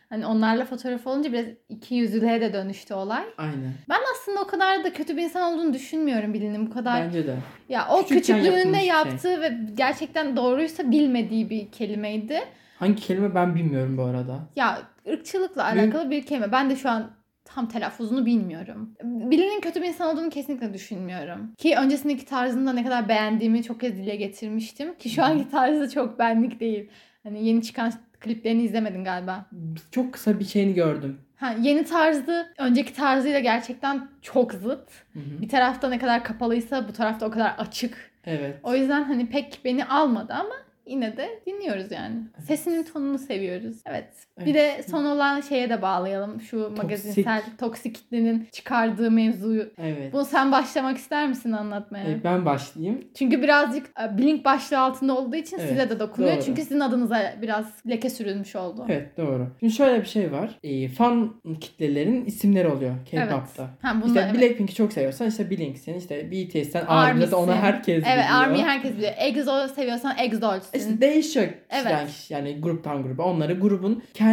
[0.08, 3.24] Hani onlarla fotoğraf olunca biraz iki yüzlülüğe de dönüştü olay.
[3.38, 3.72] Aynen.
[3.88, 7.04] Ben aslında o kadar da kötü bir insan olduğunu düşünmüyorum Billy'nin bu kadar.
[7.04, 7.36] Bence de.
[7.68, 8.86] ya o Küçükken küçüklüğünde bir şey.
[8.86, 12.40] yaptığı ve gerçekten doğruysa bilmediği bir kelimeydi.
[12.78, 14.38] Hangi kelime ben bilmiyorum bu arada.
[14.56, 16.52] Ya ırkçılıkla alakalı bir kelime.
[16.52, 17.10] Ben de şu an
[17.44, 18.94] tam telaffuzunu bilmiyorum.
[19.02, 21.52] Billy'nin kötü bir insan olduğunu kesinlikle düşünmüyorum.
[21.58, 24.94] Ki öncesindeki tarzında ne kadar beğendiğimi çok kez dile getirmiştim.
[24.94, 26.90] Ki şu anki tarzı çok benlik değil.
[27.22, 27.92] Hani yeni çıkan
[28.26, 29.46] kliplerini izlemedin galiba.
[29.90, 31.18] Çok kısa bir şeyini gördüm.
[31.36, 34.88] Ha, yeni tarzı önceki tarzıyla gerçekten çok zıt.
[35.12, 35.42] Hı hı.
[35.42, 38.10] Bir tarafta ne kadar kapalıysa bu tarafta o kadar açık.
[38.26, 38.56] Evet.
[38.62, 40.54] O yüzden hani pek beni almadı ama
[40.86, 42.16] yine de dinliyoruz yani.
[42.46, 43.76] Sesinin tonunu seviyoruz.
[43.86, 44.25] Evet.
[44.44, 46.40] Bir de son olan şeye de bağlayalım.
[46.40, 49.70] Şu magazinsel toksik kitlenin çıkardığı mevzuyu.
[49.78, 50.12] Evet.
[50.12, 52.10] Bunu sen başlamak ister misin anlatmaya?
[52.10, 53.04] E, ben başlayayım.
[53.14, 56.34] Çünkü birazcık e, Blink başlığı altında olduğu için Evet, size de dokunuyor.
[56.36, 56.42] doğru.
[56.44, 58.86] Çünkü sizin adınıza biraz leke sürülmüş oldu.
[58.88, 59.46] Evet doğru.
[59.60, 60.58] Şimdi şöyle bir şey var.
[60.64, 63.70] E, fan kitlelerin isimleri oluyor K-pop'ta.
[63.82, 64.40] Ha, bunu İşte evet.
[64.42, 65.94] Blackpink'i çok seviyorsan işte Blink'sin.
[65.94, 67.62] işte BTS'ten Army'de de onu Army'sin.
[67.62, 68.42] herkes Evet biliyor.
[68.42, 69.12] Army herkes biliyor.
[69.16, 70.78] EXO seviyorsan EXO'sin.
[70.78, 72.06] İşte değişiyor Evet.
[72.06, 73.22] kişiye, yani gruptan gruba.
[73.22, 74.25] Onları grubun kendi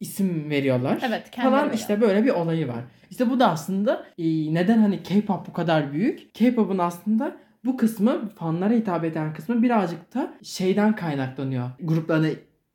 [0.00, 0.98] isim veriyorlar.
[1.08, 1.74] Evet, kendi Falan veriyor.
[1.74, 2.84] işte böyle bir olayı var.
[3.10, 6.34] İşte bu da aslında e, neden hani K-pop bu kadar büyük?
[6.34, 11.70] K-pop'un aslında bu kısmı fanlara hitap eden kısmı birazcık da şeyden kaynaklanıyor.
[11.80, 12.30] Gruplarını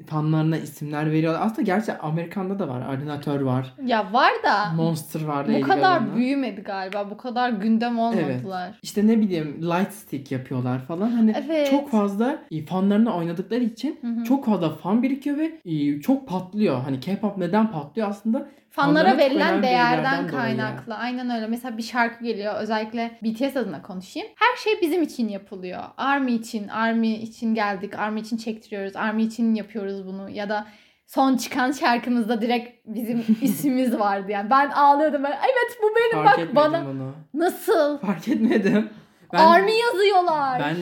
[0.08, 1.42] fanlarına isimler veriyorlar.
[1.46, 2.82] Aslında gerçi Amerikan'da da var.
[2.82, 3.74] Ardenatör var.
[3.86, 5.48] Ya var da Monster var.
[5.48, 6.16] bu kadar Gaga'nın.
[6.16, 7.10] büyümedi galiba.
[7.12, 8.80] Bu kadar gündem olmadılar.
[8.82, 11.10] İşte ne bileyim light stick yapıyorlar falan.
[11.12, 11.70] Hani Evet.
[11.70, 14.24] çok fazla e, fanlarına oynadıkları için Hı hı.
[14.24, 16.82] çok fazla fan birikiyor ve e, çok patlıyor.
[16.82, 18.48] Hani K-pop neden patlıyor aslında?
[18.72, 20.32] Fanlara verilen değerden değerlerden dolayı.
[20.32, 20.96] kaynaklı.
[20.96, 21.48] Aynen öyle.
[21.48, 22.56] Mesela bir şarkı geliyor.
[22.56, 24.28] Özellikle BTS adına konuşayım.
[24.36, 25.84] Her şey bizim için yapılıyor.
[25.98, 28.00] ARMY için, ARMY için geldik.
[28.00, 28.96] ARMY için çektiriyoruz.
[28.96, 30.30] ARMY için yapıyoruz bunu.
[30.30, 30.68] Ya da
[31.06, 34.50] son çıkan şarkımızda direkt bizim ismimiz vardı yani.
[34.50, 35.24] Ben ağlıyordum.
[35.24, 36.86] Ben, evet bu benim Fark bak bana.
[36.86, 37.14] bunu.
[37.34, 37.98] Nasıl?
[37.98, 38.90] Fark etmedim.
[39.34, 40.60] Ben, ARMY yazıyorlar.
[40.60, 40.76] Ben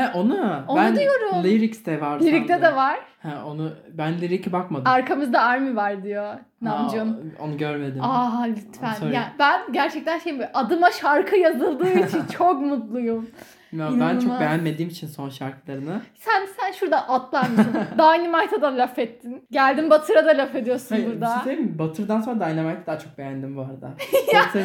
[0.00, 0.64] he onu.
[0.68, 1.44] Onu ben diyorum.
[1.44, 2.70] Lyrics'te var Lirikte sandım.
[2.70, 2.98] de var.
[3.18, 4.86] He onu ben lirik'e bakmadım.
[4.86, 7.16] Arkamızda ARMY var diyor Namjoon.
[7.40, 8.02] Onu görmedim.
[8.02, 8.92] Aa lütfen.
[8.92, 9.14] Sorry.
[9.14, 13.26] Ya ben gerçekten şey adıma şarkı yazıldığı için çok mutluyum.
[13.78, 16.00] Ya ben çok beğenmediğim için son şarkılarını.
[16.14, 17.72] Sen sen şurada atlar mısın?
[17.98, 19.46] Dynamite'a da laf ettin.
[19.50, 21.34] Geldin Batır'a da laf ediyorsun Hayır, bir burada.
[21.34, 21.78] şey söyleyeyim mi?
[21.78, 23.90] Batır'dan sonra Dynamite'ı daha çok beğendim bu arada.
[24.34, 24.64] Batır,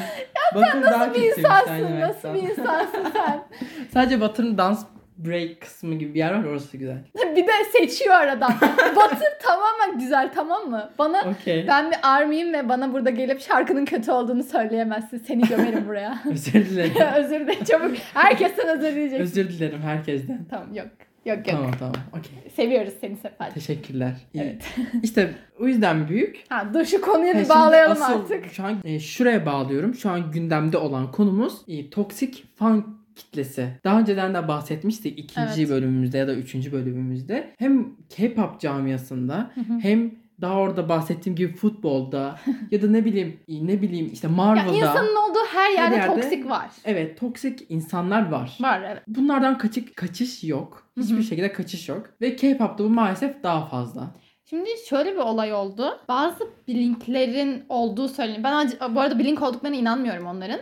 [0.55, 1.99] Batır daha Nasıl bir insansın?
[1.99, 3.43] Nasıl bir insansın sen?
[3.93, 4.85] Sadece Batır'ın dans
[5.25, 6.97] break kısmı gibi bir yer var orası güzel.
[7.35, 8.53] bir de seçiyor aradan.
[8.95, 10.89] Batır tamamen güzel tamam mı?
[10.99, 11.67] Bana Okey.
[11.67, 15.17] ben bir army'im ve bana burada gelip şarkının kötü olduğunu söyleyemezsin.
[15.17, 16.23] Seni gömerim buraya.
[16.31, 16.91] Özür dilerim.
[17.15, 17.97] özür dilerim çabuk.
[18.13, 19.23] Herkesten özür dileyeceksin.
[19.23, 20.45] Özür dilerim herkesten.
[20.49, 20.87] Tamam yok.
[21.25, 21.45] Yok yok.
[21.47, 21.95] Tamam tamam.
[22.11, 22.51] Okey.
[22.55, 23.53] Seviyoruz seni Sefer.
[23.53, 24.13] Teşekkürler.
[24.33, 24.43] İyi.
[24.43, 24.63] Evet.
[25.03, 26.43] İşte o yüzden büyük.
[26.49, 28.53] Ha, dur şu konuya bir bağlayalım asıl artık.
[28.53, 29.95] Şu an e, şuraya bağlıyorum.
[29.95, 33.67] Şu an gündemde olan konumuz e, toksik fan kitlesi.
[33.83, 35.69] Daha önceden de bahsetmiştik ikinci Evet.
[35.69, 37.55] bölümümüzde ya da üçüncü bölümümüzde.
[37.57, 39.79] Hem K-pop camiasında Hı hı.
[39.81, 42.39] hem daha orada bahsettiğim gibi futbolda
[42.71, 44.75] ya da ne bileyim ne bileyim işte Ya Marvel'da.
[44.75, 46.69] insanın olduğu her yerde, yerde- toksik var.
[46.85, 48.57] Evet toksik insanlar var.
[48.61, 49.03] Var evet.
[49.07, 50.83] Bunlardan kaçık kaçış yok.
[50.97, 52.09] Hiçbir şekilde kaçış yok.
[52.21, 54.11] Ve K-pop'ta bu maalesef daha fazla.
[54.45, 55.99] Şimdi şöyle bir olay oldu.
[56.07, 58.43] Bazı blinklerin olduğu söyleniyor.
[58.43, 60.59] Ben bu arada blink olduklarına inanmıyorum onların.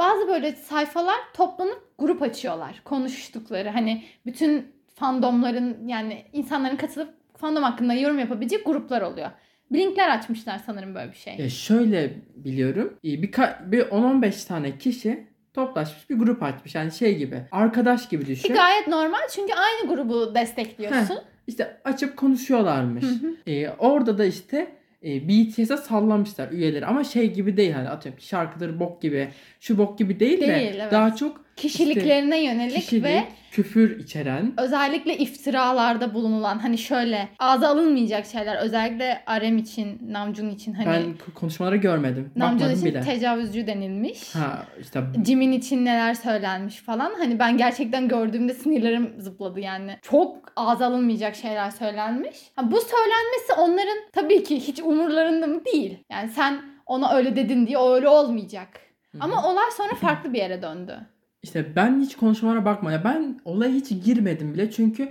[0.00, 2.80] Bazı böyle sayfalar toplanıp grup açıyorlar.
[2.84, 9.30] Konuştukları hani bütün fandomların yani insanların katılıp fandom hakkında yorum yapabileceği gruplar oluyor.
[9.72, 11.36] Blinkler açmışlar sanırım böyle bir şey.
[11.38, 12.94] Ya şöyle biliyorum.
[13.04, 13.32] e, Bir,
[13.72, 16.74] bir 10-15 tane kişi toplaşmış bir grup açmış.
[16.74, 17.42] Yani şey gibi.
[17.52, 18.54] Arkadaş gibi Ki düşün.
[18.54, 21.18] gayet normal çünkü aynı grubu destekliyorsun.
[21.46, 23.04] İşte açıp konuşuyorlarmış.
[23.04, 23.50] Hı hı.
[23.50, 28.26] E, orada da işte e, BTS'e sallamışlar üyeleri ama şey gibi değil hani atıyorum ki
[28.26, 29.28] şarkıları bok gibi
[29.60, 30.92] şu bok gibi değil, de Değil, evet.
[30.92, 38.26] daha çok Kişiliklerine yönelik kişilik, ve küfür içeren özellikle iftiralarda bulunulan hani şöyle ağza alınmayacak
[38.26, 42.32] şeyler özellikle Arem için, Namjoon için hani ben konuşmaları görmedim.
[42.36, 43.00] Namjoon için bile.
[43.00, 44.34] tecavüzcü denilmiş.
[44.34, 47.14] ha işte Jimin için neler söylenmiş falan.
[47.18, 49.98] Hani ben gerçekten gördüğümde sinirlerim zıpladı yani.
[50.02, 52.36] Çok ağza alınmayacak şeyler söylenmiş.
[52.56, 55.98] Ha, bu söylenmesi onların tabii ki hiç umurlarında mı değil.
[56.10, 58.68] Yani sen ona öyle dedin diye o öyle olmayacak.
[59.12, 59.24] Hı hı.
[59.24, 61.00] Ama olay sonra farklı bir yere döndü.
[61.42, 65.08] İşte ben hiç konuşmalara bakma ya ben olaya hiç girmedim bile çünkü e,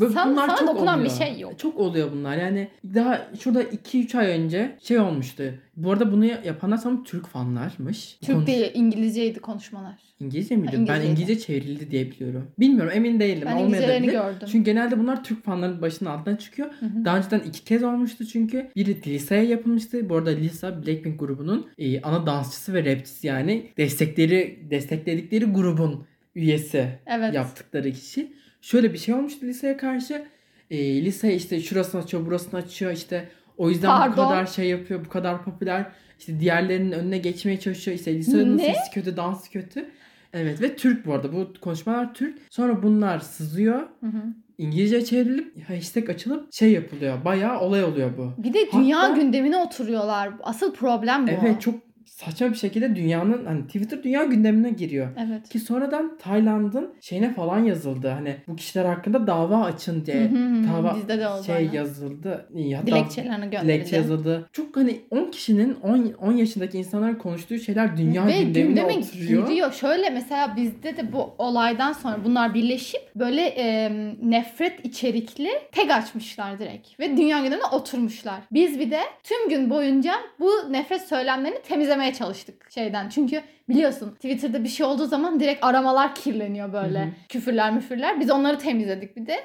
[0.00, 1.10] bu- Sana- bunlar sana çok dokunan oluyor.
[1.18, 1.58] bir şey yok.
[1.58, 5.54] Çok oluyor bunlar yani daha şurada 2-3 ay önce şey olmuştu.
[5.76, 8.18] Bu arada bunu yapanlar sanırım Türk fanlarmış.
[8.22, 9.94] Türk konuş- değil İngilizceydi konuşmalar.
[10.20, 10.76] İngilizce miydi?
[10.76, 11.00] Ha, Ben.
[11.02, 12.50] İngilizce çevrildi diye biliyorum.
[12.58, 13.42] Bilmiyorum emin değilim.
[13.46, 13.58] Ben.
[13.58, 14.48] İngilizcelerini gördüm.
[14.52, 16.68] Çünkü genelde bunlar Türk fanların başının altından çıkıyor.
[16.80, 17.04] Hı hı.
[17.04, 18.70] Daha önceden iki kez olmuştu çünkü.
[18.76, 20.08] Biri Lisa'ya yapılmıştı.
[20.08, 26.88] Bu arada Lisa Blackpink grubunun e, ana dansçısı ve rapçisi yani destekleri destekledikleri grubun üyesi
[27.06, 27.34] Evet.
[27.34, 28.32] yaptıkları kişi.
[28.60, 30.24] Şöyle bir şey olmuştu Lisa'ya karşı.
[30.70, 34.28] E, Lisa işte şurasını açıyor, burasını açıyor işte o yüzden bu Pardon.
[34.28, 35.86] kadar şey yapıyor, bu kadar popüler.
[36.18, 37.96] İşte diğerlerinin önüne geçmeye çalışıyor.
[37.96, 39.90] İşte Lisa'nın sesi kötü, dansı kötü.
[40.32, 41.32] Evet ve Türk bu arada.
[41.32, 42.38] Bu konuşmalar Türk.
[42.50, 43.80] Sonra bunlar sızıyor.
[43.80, 44.22] Hı hı.
[44.58, 47.24] İngilizce çevrilip hashtag açılıp şey yapılıyor.
[47.24, 48.42] Bayağı olay oluyor bu.
[48.42, 50.30] Bir de dünya Hatta- gündemine oturuyorlar.
[50.42, 51.30] Asıl problem bu.
[51.30, 51.74] Evet çok
[52.14, 55.08] saçma bir şekilde dünyanın hani Twitter dünya gündemine giriyor.
[55.28, 55.48] Evet.
[55.48, 58.08] Ki sonradan Tayland'ın şeyine falan yazıldı.
[58.08, 60.30] Hani bu kişiler hakkında dava açın diye.
[60.72, 61.44] Dava Bizde de oldu.
[61.44, 61.72] şey aynen.
[61.72, 62.48] yazıldı.
[62.76, 63.66] Hatta Dilekçelerini gönderildi.
[63.72, 64.48] dilekçe yazıldı.
[64.52, 69.48] Çok hani 10 kişinin 10, 10 yaşındaki insanların konuştuğu şeyler dünya Ve gündemine gündeme oturuyor.
[69.48, 69.72] giriyor.
[69.72, 76.58] Şöyle mesela bizde de bu olaydan sonra bunlar birleşip böyle e, nefret içerikli tag açmışlar
[76.58, 77.00] direkt.
[77.00, 78.40] Ve dünya gündemine oturmuşlar.
[78.52, 83.08] Biz bir de tüm gün boyunca bu nefret söylemlerini temizlemeye çalıştık şeyden.
[83.08, 87.00] Çünkü biliyorsun Twitter'da bir şey olduğu zaman direkt aramalar kirleniyor böyle.
[87.00, 87.10] Hı hı.
[87.28, 88.20] Küfürler müfürler.
[88.20, 89.36] Biz onları temizledik bir de.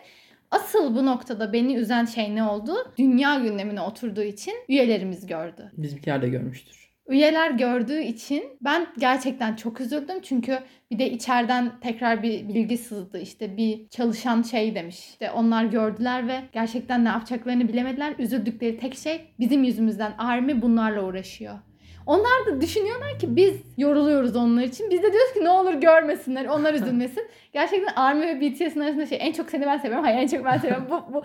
[0.51, 2.75] Asıl bu noktada beni üzen şey ne oldu?
[2.97, 5.71] Dünya gündemine oturduğu için üyelerimiz gördü.
[5.77, 6.89] Bizimkiler de görmüştür.
[7.09, 10.21] üyeler gördüğü için ben gerçekten çok üzüldüm.
[10.21, 10.59] Çünkü
[10.91, 13.19] bir de içeriden tekrar bir bilgi sızdı.
[13.19, 14.99] İşte bir çalışan şey demiş.
[14.99, 18.13] İşte onlar gördüler ve gerçekten ne yapacaklarını bilemediler.
[18.19, 21.53] Üzüldükleri tek şey bizim yüzümüzden Army bunlarla uğraşıyor.
[22.09, 24.89] Onlar da düşünüyorlar ki biz yoruluyoruz onlar için.
[24.89, 27.27] Biz de diyoruz ki ne olur görmesinler, onlar üzülmesin.
[27.53, 30.05] Gerçekten ARMY ve BTS'in arasında şey en çok seni ben seviyorum.
[30.05, 30.87] Hayır en çok ben seviyorum.
[30.89, 31.23] bu, bu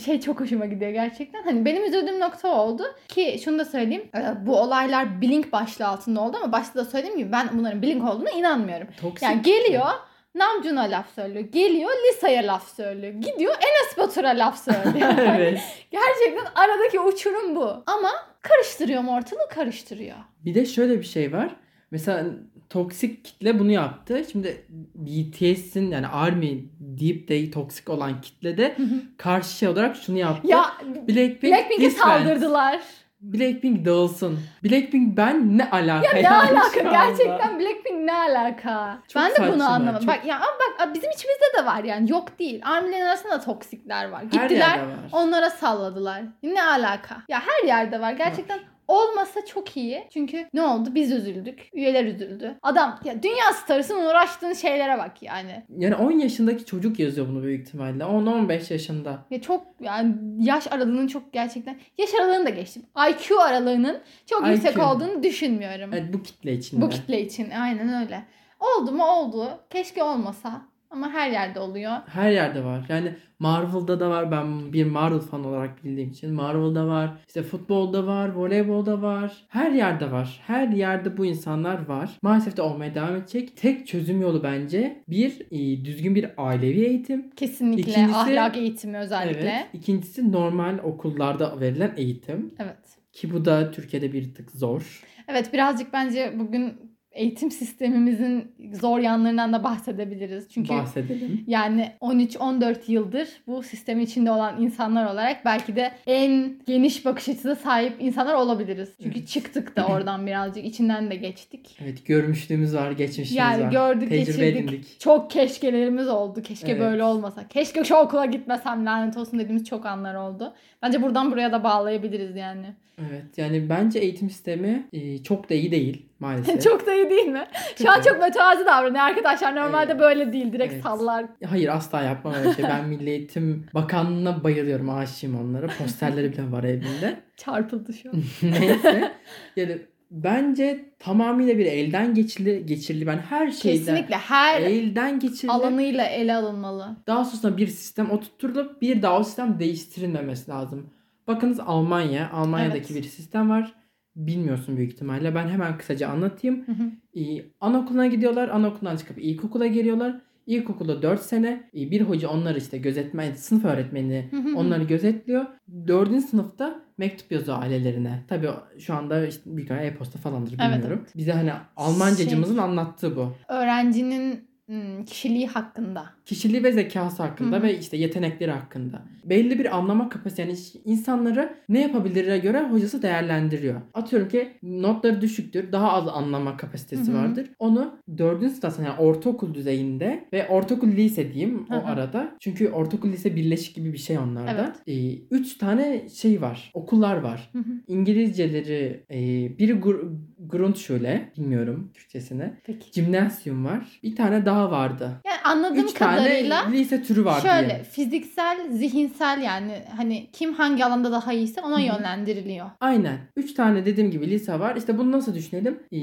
[0.00, 1.42] şey çok hoşuma gidiyor gerçekten.
[1.42, 2.82] Hani benim üzüldüğüm nokta oldu.
[3.08, 4.08] Ki şunu da söyleyeyim.
[4.14, 8.10] e, Bu olaylar Blink başlığı altında oldu ama başta da söylediğim gibi ben bunların Blink
[8.10, 8.86] olduğuna inanmıyorum.
[9.00, 9.22] Toksik.
[9.22, 9.86] Yani geliyor
[10.34, 11.44] Namjoon'a laf söylüyor.
[11.44, 13.12] Geliyor Lisa'ya laf söylüyor.
[13.12, 15.12] Gidiyor Enes Batur'a laf söylüyor.
[15.36, 15.60] evet.
[15.90, 17.82] Gerçekten aradaki uçurum bu.
[17.86, 18.10] Ama
[18.42, 19.48] karıştırıyor mu ortalığı?
[19.50, 20.16] Karıştırıyor.
[20.44, 21.56] Bir de şöyle bir şey var.
[21.90, 22.24] Mesela
[22.70, 24.22] toksik kitle bunu yaptı.
[24.32, 28.76] Şimdi BTS'in yani ARMY deyip de toksik olan kitle de
[29.16, 30.48] karşı şey olarak şunu yaptı.
[30.48, 30.64] Ya
[31.08, 32.80] Blackpink, Blackpink'e saldırdılar.
[33.22, 34.38] Blackpink dağılsın.
[34.64, 38.98] Blackpink ben ne alaka Ya ne yani alaka gerçekten Blackpink ne alaka?
[39.08, 40.06] Çok ben de bunu anlamadım.
[40.06, 42.60] çok- Bak ya ama bak bizim içimizde de var yani yok değil.
[42.64, 44.22] Army'lerin arasında da toksikler var.
[44.22, 44.86] Gittiler var.
[45.12, 46.22] onlara salladılar.
[46.42, 47.16] Ne alaka?
[47.28, 48.60] Ya her yerde var gerçekten.
[48.92, 50.04] Olmasa çok iyi.
[50.12, 50.94] Çünkü ne oldu?
[50.94, 51.68] Biz üzüldük.
[51.72, 52.58] Üyeler üzüldü.
[52.62, 55.64] Adam ya dünya starısın uğraştığın şeylere bak yani.
[55.78, 58.04] Yani 10 yaşındaki çocuk yazıyor bunu büyük ihtimalle.
[58.04, 59.26] 10-15 yaşında.
[59.30, 62.82] Ya çok yani yaş aralığının çok gerçekten yaş aralığını da geçtim.
[63.10, 64.82] IQ aralığının çok yüksek IQ.
[64.82, 65.90] olduğunu düşünmüyorum.
[65.92, 66.82] Evet bu kitle içinde.
[66.82, 68.24] Bu kitle için aynen öyle.
[68.60, 69.48] Oldu mu oldu.
[69.70, 70.71] Keşke olmasa.
[70.92, 71.92] Ama her yerde oluyor.
[72.06, 72.86] Her yerde var.
[72.88, 74.30] Yani Marvel'da da var.
[74.30, 76.34] Ben bir Marvel fan olarak bildiğim için.
[76.34, 77.10] Marvel'da var.
[77.28, 78.28] İşte futbolda var.
[78.32, 79.32] Voleybolda var.
[79.48, 80.40] Her yerde var.
[80.46, 82.10] Her yerde bu insanlar var.
[82.22, 83.56] Maalesef de olmaya devam edecek.
[83.56, 87.30] Tek çözüm yolu bence bir e, düzgün bir ailevi eğitim.
[87.30, 89.40] Kesinlikle İkincisi- ahlak eğitimi özellikle.
[89.40, 89.66] Evet.
[89.72, 92.54] İkincisi normal okullarda verilen eğitim.
[92.58, 92.98] Evet.
[93.12, 95.02] Ki bu da Türkiye'de bir tık zor.
[95.28, 100.48] Evet birazcık bence bugün eğitim sistemimizin zor yanlarından da bahsedebiliriz.
[100.50, 101.44] Çünkü Bahsedelim.
[101.46, 107.54] yani 13-14 yıldır bu sistemin içinde olan insanlar olarak belki de en geniş bakış açısına
[107.54, 108.92] sahip insanlar olabiliriz.
[109.02, 109.28] Çünkü Evet.
[109.28, 111.78] çıktık da oradan birazcık içinden de geçtik.
[111.82, 113.70] Evet görmüşlüğümüz var, geçmişimiz Yani var.
[113.72, 114.68] gördük, Tecrübe geçirdik.
[114.72, 115.00] edindik.
[115.00, 116.42] Çok keşkelerimiz oldu.
[116.42, 116.80] Keşke Evet.
[116.80, 117.48] böyle olmasa.
[117.48, 120.54] Keşke şu okula gitmesem lanet olsun dediğimiz çok anlar oldu.
[120.82, 122.66] Bence buradan buraya da bağlayabiliriz yani.
[122.98, 126.62] Evet yani bence eğitim sistemi e, çok da iyi değil maalesef.
[126.64, 127.44] çok da iyi değil mi?
[127.82, 129.56] Şu an çok mütevazi davranıyor arkadaşlar.
[129.56, 130.00] Normalde Evet.
[130.00, 130.52] böyle değil.
[130.52, 130.82] Direkt Evet.
[130.82, 131.26] sallar.
[131.46, 132.64] Hayır asla yapmam öyle şey.
[132.64, 134.90] Ben Milli Eğitim Bakanlığı'na bayılıyorum.
[134.90, 135.66] Aşığım onlara.
[135.66, 137.20] Posterleri bile var evimde.
[137.36, 138.14] Çarpıldı şu an.
[138.42, 139.12] Neyse.
[139.56, 139.78] Yani
[140.10, 143.06] bence tamamıyla bir elden geçirili, geçirili.
[143.06, 145.52] Ben her şeyden Kesinlikle her elden geçirili.
[145.52, 146.96] alanıyla ele alınmalı.
[147.06, 150.90] Daha sonrasında bir sistem oturtturulup bir daha o sistem değiştirilmemesi lazım.
[151.26, 152.30] Bakınız Almanya.
[152.32, 153.02] Almanya'daki Evet.
[153.04, 153.74] bir sistem var.
[154.16, 155.34] Bilmiyorsun büyük ihtimalle.
[155.34, 156.66] Ben hemen kısaca anlatayım.
[156.66, 157.20] Hı hı.
[157.20, 158.48] Ee, anaokuluna gidiyorlar.
[158.48, 160.20] Anaokulundan çıkıp ilkokula geliyorlar.
[160.46, 164.56] İlkokulda 4 sene e, bir hoca onları işte gözetmen, sınıf öğretmeni Hı hı hı.
[164.56, 165.46] onları gözetliyor.
[165.86, 166.20] 4.
[166.24, 168.22] sınıfta mektup yazıyor ailelerine.
[168.28, 171.06] Tabii şu anda işte bir e-posta falandır Evet, bilmiyorum.
[171.16, 173.32] Bize hani Almancacımızın anlattığı bu.
[173.48, 176.04] Öğrencinin hmm, kişiliği hakkında.
[176.24, 177.62] Kişiliği ve zekası hakkında Hı hı.
[177.62, 179.02] ve işte yetenekleri hakkında.
[179.24, 183.80] Belli bir anlama kapasitesi yani insanları ne yapabilirine göre hocası değerlendiriyor.
[183.94, 185.72] Atıyorum ki notları düşüktür.
[185.72, 187.18] Daha az anlama kapasitesi Hı hı.
[187.18, 187.46] vardır.
[187.58, 192.36] Onu dördüncü sınıfta yani ortaokul düzeyinde ve ortaokul lise diyeyim Hı o arada.
[192.40, 194.50] Çünkü ortaokul lise birleşik gibi bir şey onlarda.
[194.50, 194.76] Evet.
[194.86, 196.70] Ee, üç tane şey var.
[196.74, 197.50] Okullar var.
[197.52, 197.72] Hı hı.
[197.86, 199.18] İngilizceleri e,
[199.58, 200.16] biri Gr-
[200.48, 202.52] Grundschule bilmiyorum Türkçesini.
[202.64, 202.92] Peki.
[202.92, 204.00] Jimnasyum var.
[204.02, 205.10] Bir tane daha vardı.
[205.26, 207.82] Yani anladığım Üç tane kadarıyla lise türü var şöyle diye.
[207.82, 211.86] fiziksel, zihinsel yani hani kim hangi alanda daha iyiyse ona Hı hı.
[211.86, 212.66] yönlendiriliyor.
[212.80, 213.18] Aynen.
[213.36, 214.76] Üç tane dediğim gibi lise var.
[214.76, 215.78] İşte bunu nasıl düşünelim?
[215.92, 215.98] Ee,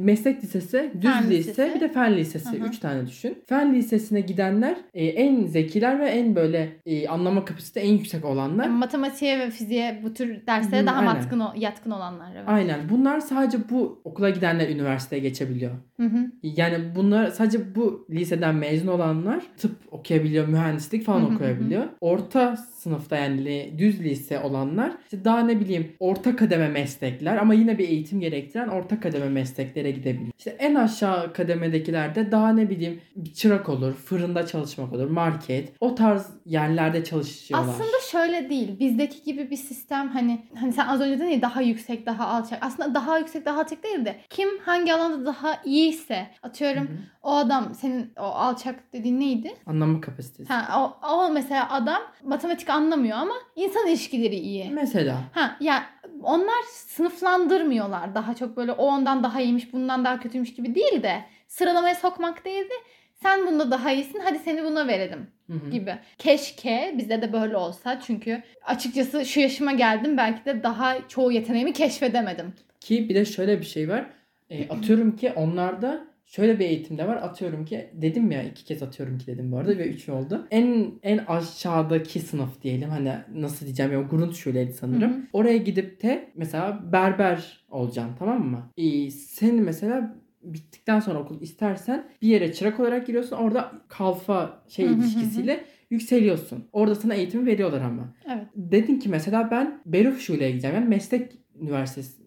[0.00, 1.72] meslek lisesi, düz Fen lise, lisesi.
[1.74, 2.58] bir de fen lisesi.
[2.58, 2.68] Hı hı.
[2.68, 3.38] Üç tane düşün.
[3.48, 8.64] Fen lisesine gidenler e, en zekiler ve en böyle e, anlama kapasite en yüksek olanlar.
[8.64, 11.14] Yani matematiğe ve fiziğe bu tür derslere Hı, daha aynen.
[11.14, 12.32] yatkın, o- yatkın olanlar.
[12.36, 12.44] Evet.
[12.46, 12.80] Aynen.
[12.90, 15.72] Bunlar sadece bu okula gidenler üniversiteye geçebiliyor.
[15.96, 16.30] Hı hı.
[16.42, 21.34] Yani bunlar sadece bu liseden mezun olanlar tıp okuyabiliyor, mühendislik falan Hı hı hı.
[21.34, 21.84] okuyabiliyor.
[22.00, 27.78] Orta sınıfta yani düz lise olanlar işte daha ne bileyim orta kademe meslekler ama yine
[27.78, 30.32] bir eğitim gerektiren orta kademe mesleklere gidebiliyor.
[30.38, 33.00] İşte en aşağı kademedekiler de daha ne bileyim
[33.34, 35.72] çırak olur, fırında çalışmak olur, market.
[35.80, 37.68] O tarz yerlerde çalışıyorlar.
[37.68, 38.78] Aslında şöyle değil.
[38.78, 42.58] Bizdeki gibi bir sistem hani hani sen az önce dedin ya daha yüksek, daha alçak.
[42.60, 46.96] Aslında daha yüksek, daha alçak değil de kim hangi alanda daha iyiyse atıyorum Hı hı.
[47.22, 49.54] o adam senin o alçak dediğin neydi?
[49.66, 50.52] Anlama kapasitesi.
[50.52, 54.70] Ha, o, o mesela adam matematik anlamıyor ama insan ilişkileri iyi.
[54.70, 55.84] Mesela Ha ya
[56.22, 58.14] Onlar sınıflandırmıyorlar.
[58.14, 62.44] Daha çok böyle o ondan daha iyiymiş, bundan daha kötüymüş gibi değil de sıralamaya sokmak
[62.44, 62.74] değil de
[63.22, 65.70] sen bunda daha iyisin hadi seni buna verelim Hı hı.
[65.70, 65.94] gibi.
[66.18, 71.72] Keşke bizde de böyle olsa çünkü açıkçası şu yaşıma geldim belki de daha çoğu yeteneğimi
[71.72, 72.54] keşfedemedim.
[72.84, 74.10] Ki bir de şöyle bir şey var.
[74.50, 77.16] E, atıyorum ki onlarda şöyle bir eğitimde var.
[77.16, 80.46] Atıyorum ki dedim ya iki kez atıyorum ki dedim bu arada ve üç oldu.
[80.50, 85.12] En en aşağıdaki sınıf diyelim hani nasıl diyeceğim ya grunt şöyleydi sanırım.
[85.12, 85.22] Hı hı.
[85.32, 88.70] Oraya gidip de mesela berber olacaksın tamam mı?
[88.76, 93.36] E, senin mesela bittikten sonra okul istersen bir yere çırak olarak giriyorsun.
[93.36, 95.02] Orada kalfa şey Hı hı hı hı.
[95.02, 96.64] ilişkisiyle yükseliyorsun.
[96.72, 98.14] Orada sana eğitimi veriyorlar ama.
[98.26, 98.46] Evet.
[98.56, 100.76] Dedin ki mesela ben Beruf Şule'ye gideceğim.
[100.76, 102.22] Yani meslek üniversitesi,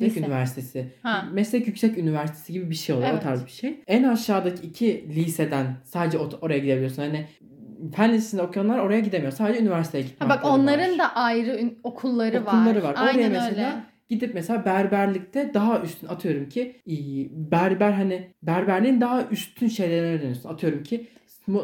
[0.00, 0.26] meslek Lise.
[0.26, 1.28] üniversitesi, Ha.
[1.32, 3.10] meslek yüksek üniversitesi gibi bir şey oluyor.
[3.10, 3.20] Evet.
[3.20, 3.80] O tarz bir şey.
[3.86, 7.02] En aşağıdaki iki liseden sadece oraya gidebiliyorsun.
[7.02, 7.26] Hani
[7.96, 9.32] fen lisesinde okuyanlar oraya gidemiyor.
[9.32, 12.92] Sadece üniversiteye Ha gitmek bak onların da ayrı okulları, Okulları var.
[12.94, 13.82] Oraya Aynen mesela öyle.
[14.08, 16.80] gidip mesela berberlikte daha üstün atıyorum ki
[17.30, 20.48] berber hani berberliğin daha üstün şeylerine dönüyorsun.
[20.48, 21.06] Atıyorum ki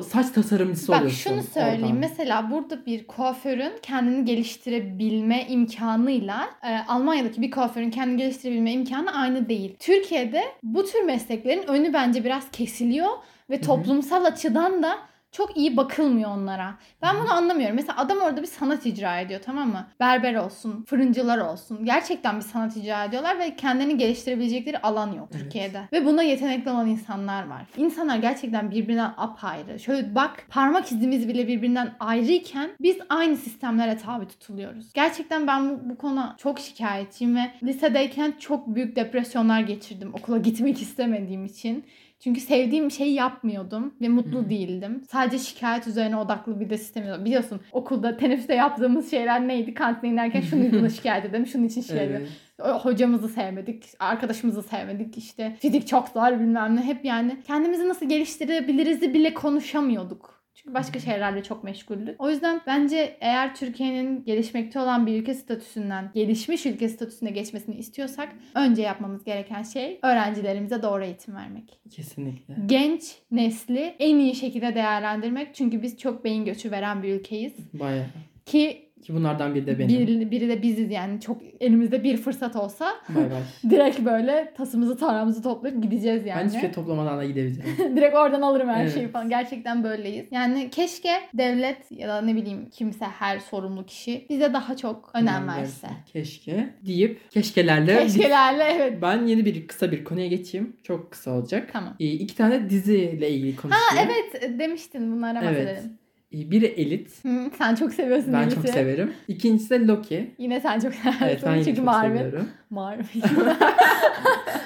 [0.08, 1.30] saç tasarımcısı Bak oluyorsun.
[1.30, 1.82] şunu söyleyeyim.
[1.82, 1.96] oradan.
[1.98, 9.48] Mesela burada bir kuaförün kendini geliştirebilme imkanıyla e, Almanya'daki bir kuaförün kendini geliştirebilme imkanı aynı
[9.48, 9.76] değil.
[9.78, 13.10] Türkiye'de bu tür mesleklerin önü bence biraz kesiliyor
[13.50, 14.98] ve toplumsal açıdan da
[15.32, 16.74] çok iyi bakılmıyor onlara.
[17.02, 17.76] Ben bunu anlamıyorum.
[17.76, 19.86] Mesela adam orada bir sanat icra ediyor tamam mı?
[20.00, 21.84] Berber olsun, fırıncılar olsun.
[21.84, 25.42] Gerçekten bir sanat icra ediyorlar ve kendini geliştirebilecekleri alan yok Evet.
[25.42, 25.80] Türkiye'de.
[25.92, 27.62] Ve buna yetenekli olan insanlar var.
[27.76, 29.78] İnsanlar gerçekten birbirinden apayrı.
[29.80, 34.92] Şöyle bak parmak izimiz bile birbirinden ayrıyken biz aynı sistemlere tabi tutuluyoruz.
[34.92, 40.82] Gerçekten ben bu, bu konuda çok şikayetçiyim ve lisedeyken çok büyük depresyonlar geçirdim okula gitmek
[40.82, 41.84] istemediğim için.
[42.22, 44.50] Çünkü sevdiğim şeyi yapmıyordum ve mutlu Hı hı.
[44.50, 45.02] değildim.
[45.10, 47.24] Sadece şikayet üzerine odaklı bir de sistem.
[47.24, 49.74] Biliyorsun okulda teneffüste yaptığımız şeyler neydi?
[49.74, 52.28] Kantine inerken şunu yüzüne şikayet edelim, şunun için şikayet edelim.
[52.64, 52.84] Evet.
[52.84, 56.82] Hocamızı sevmedik, arkadaşımızı sevmedik, işte fizik çok zor bilmem ne.
[56.82, 60.41] Hep yani kendimizi nasıl geliştirebiliriz bile konuşamıyorduk.
[60.54, 62.20] Çünkü başka şeylerle çok meşguldük.
[62.20, 68.28] O yüzden bence eğer Türkiye'nin gelişmekte olan bir ülke statüsünden gelişmiş ülke statüsüne geçmesini istiyorsak
[68.54, 71.80] önce yapmamız gereken şey öğrencilerimize doğru eğitim vermek.
[71.90, 72.56] Kesinlikle.
[72.66, 75.54] Genç nesli en iyi şekilde değerlendirmek.
[75.54, 77.52] Çünkü biz çok beyin göçü veren bir ülkeyiz.
[77.72, 78.06] Bayağı.
[78.46, 80.06] Ki Ki bunlardan biri de benim.
[80.06, 83.42] bir, biri de biziz yani çok elimizde bir fırsat olsa Bay bay.
[83.70, 86.46] direkt böyle tasımızı tarağımızı toplayıp gideceğiz Ben yani.
[86.48, 87.62] hiçbir şey toplamadan da gidebilirim.
[87.96, 88.94] direkt oradan alırım her Evet.
[88.94, 89.28] şeyi falan.
[89.28, 90.26] Gerçekten böyleyiz.
[90.30, 95.48] Yani keşke devlet ya da ne bileyim kimse her sorumlu kişi bize daha çok önem
[95.48, 95.86] verse.
[96.12, 99.02] Keşke deyip keşkelerle Keşkelerle evet.
[99.02, 100.76] ben yeni bir kısa bir konuya geçeyim.
[100.82, 101.70] Çok kısa olacak.
[101.72, 101.96] Tamam.
[102.00, 104.06] Ee, iki tane diziyle ilgili Ha konuşuyor.
[104.06, 105.50] evet demiştin bunlara Evet.
[105.66, 105.98] bahsedelim.
[106.34, 107.24] Ee, Biri Elit.
[107.24, 108.54] Hı, sen çok seviyorsun Ben Elif'i.
[108.54, 109.12] çok severim.
[109.28, 110.34] İkincisi de Loki.
[110.38, 111.24] Yine sen çok seversin.
[111.24, 112.16] Evet ben yine Çünkü çok Marvel.
[112.18, 112.48] seviyorum.
[112.70, 113.04] Marvel.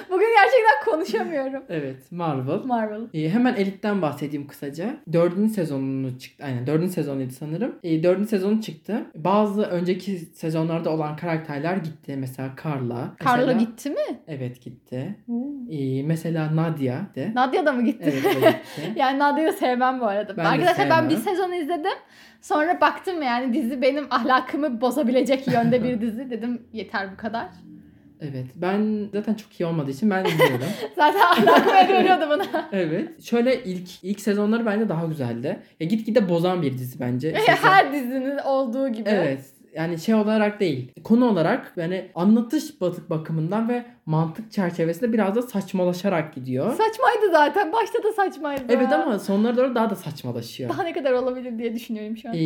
[0.09, 1.63] Bugün gerçekten konuşamıyorum.
[1.69, 2.59] Evet Marvel.
[2.65, 3.01] Marvel.
[3.13, 4.97] Ee, hemen Elit'ten bahsedeyim kısaca.
[5.13, 6.43] Dördüncü sezonunu çıktı.
[6.45, 7.75] Aynen dördüncü sezonuydu sanırım.
[7.83, 9.05] Ee, dördüncü sezonu çıktı.
[9.15, 12.15] Bazı önceki sezonlarda olan karakterler gitti.
[12.17, 13.15] Mesela Carla.
[13.25, 14.19] Carla Mesela- gitti mi?
[14.27, 15.15] Evet gitti.
[15.71, 17.31] Ee, mesela Nadia de.
[17.35, 18.03] Nadia da mı gitti?
[18.13, 18.61] Evet o gitti.
[18.95, 20.37] Yani Nadia'yı sevmem bu arada.
[20.37, 21.35] Ben de Arkadaşlar ben bir sevmem.
[21.35, 21.97] sezon izledim.
[22.41, 26.29] Sonra baktım yani dizi benim ahlakımı bozabilecek yönde bir dizi.
[26.29, 27.47] Dedim yeter bu kadar.
[28.21, 28.45] Evet.
[28.55, 30.65] Ben zaten çok iyi olmadığı için ben izliyorum.
[30.95, 32.69] Zaten ahlakım el veriyordu buna.
[32.71, 33.23] evet.
[33.23, 35.59] Şöyle ilk ilk sezonları bence daha güzeldi.
[35.79, 37.33] Ya gitgide bozan bir dizi bence.
[37.45, 39.09] Her dizinin olduğu gibi.
[39.09, 39.39] Evet.
[39.75, 40.91] Yani şey olarak değil.
[41.03, 46.69] Konu olarak yani anlatış batık bakımından ve mantık çerçevesinde biraz da saçmalaşarak gidiyor.
[46.69, 47.71] Saçmaydı zaten.
[47.71, 48.63] Başta da saçmaydı.
[48.69, 50.69] Evet ama sonlara doğru daha da saçmalaşıyor.
[50.69, 52.35] Daha ne kadar olabilir diye düşünüyorum şu an.
[52.35, 52.39] Ee,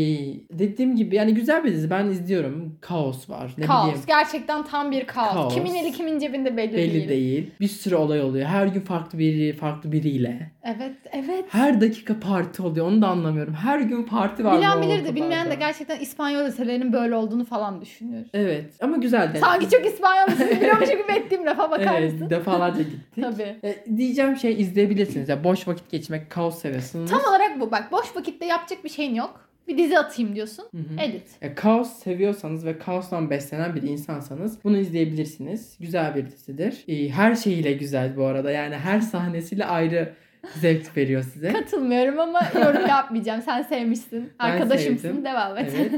[0.52, 1.89] dediğim gibi yani güzel bir dizi.
[1.89, 2.78] Ben izliyorum.
[2.82, 3.52] Kaos var.
[3.58, 3.84] Ne kaos.
[3.88, 4.02] bileyim.
[4.08, 5.34] Gerçekten tam bir kaos.
[5.34, 5.54] Kaos.
[5.54, 7.10] Kimin eli kimin cebinde belli, Belli değil.
[7.10, 7.52] değil.
[7.60, 8.45] Bir sürü olay oluyor.
[8.45, 10.52] Her gün farklı biri, farklı biriyle.
[10.63, 11.45] Evet, evet.
[11.50, 12.88] Her dakika parti oluyor.
[12.88, 13.54] Onu da anlamıyorum.
[13.54, 14.58] Her gün parti var.
[14.58, 14.93] Bilen bilirdi.
[14.93, 15.15] ortalarda.
[15.15, 18.26] Bilmeyen de gerçekten İspanyol liselerinin böyle olduğunu falan düşünüyor.
[18.34, 18.65] Evet.
[18.82, 19.38] Ama güzeldi.
[19.39, 22.30] Sanki çok İspanyol lisesi biliyormuş gibi ettiğim lafa bakar Evet, mısın?
[22.30, 23.00] defalarca gittik.
[23.22, 23.56] Tabii.
[23.64, 25.30] E, diyeceğim şey izleyebilirsiniz.
[25.30, 27.12] Ya boş vakit geçmek, kaos seviyorsunuz.
[27.12, 27.72] Tam olarak bu.
[27.72, 29.48] Bak boş vakitte yapacak bir şeyin yok.
[29.68, 30.66] Bir dizi atayım diyorsun.
[30.72, 31.02] Hı hı.
[31.02, 31.24] Edit.
[31.42, 35.78] E, kaos seviyorsanız ve kaostan beslenen bir insansanız bunu izleyebilirsiniz.
[35.80, 36.84] Güzel bir dizidir.
[36.88, 38.52] E, her şeyiyle güzel bu arada.
[38.52, 40.14] Yani her sahnesiyle ayrı
[40.60, 41.54] zevk veriyor size.
[41.54, 43.42] Katılmıyorum ama yorum yapmayacağım.
[43.42, 44.30] Sen sevmişsin.
[44.40, 45.08] Ben Arkadaşımsın.
[45.08, 45.26] sevdim.
[45.26, 45.74] Devam et.
[45.78, 45.92] Evet.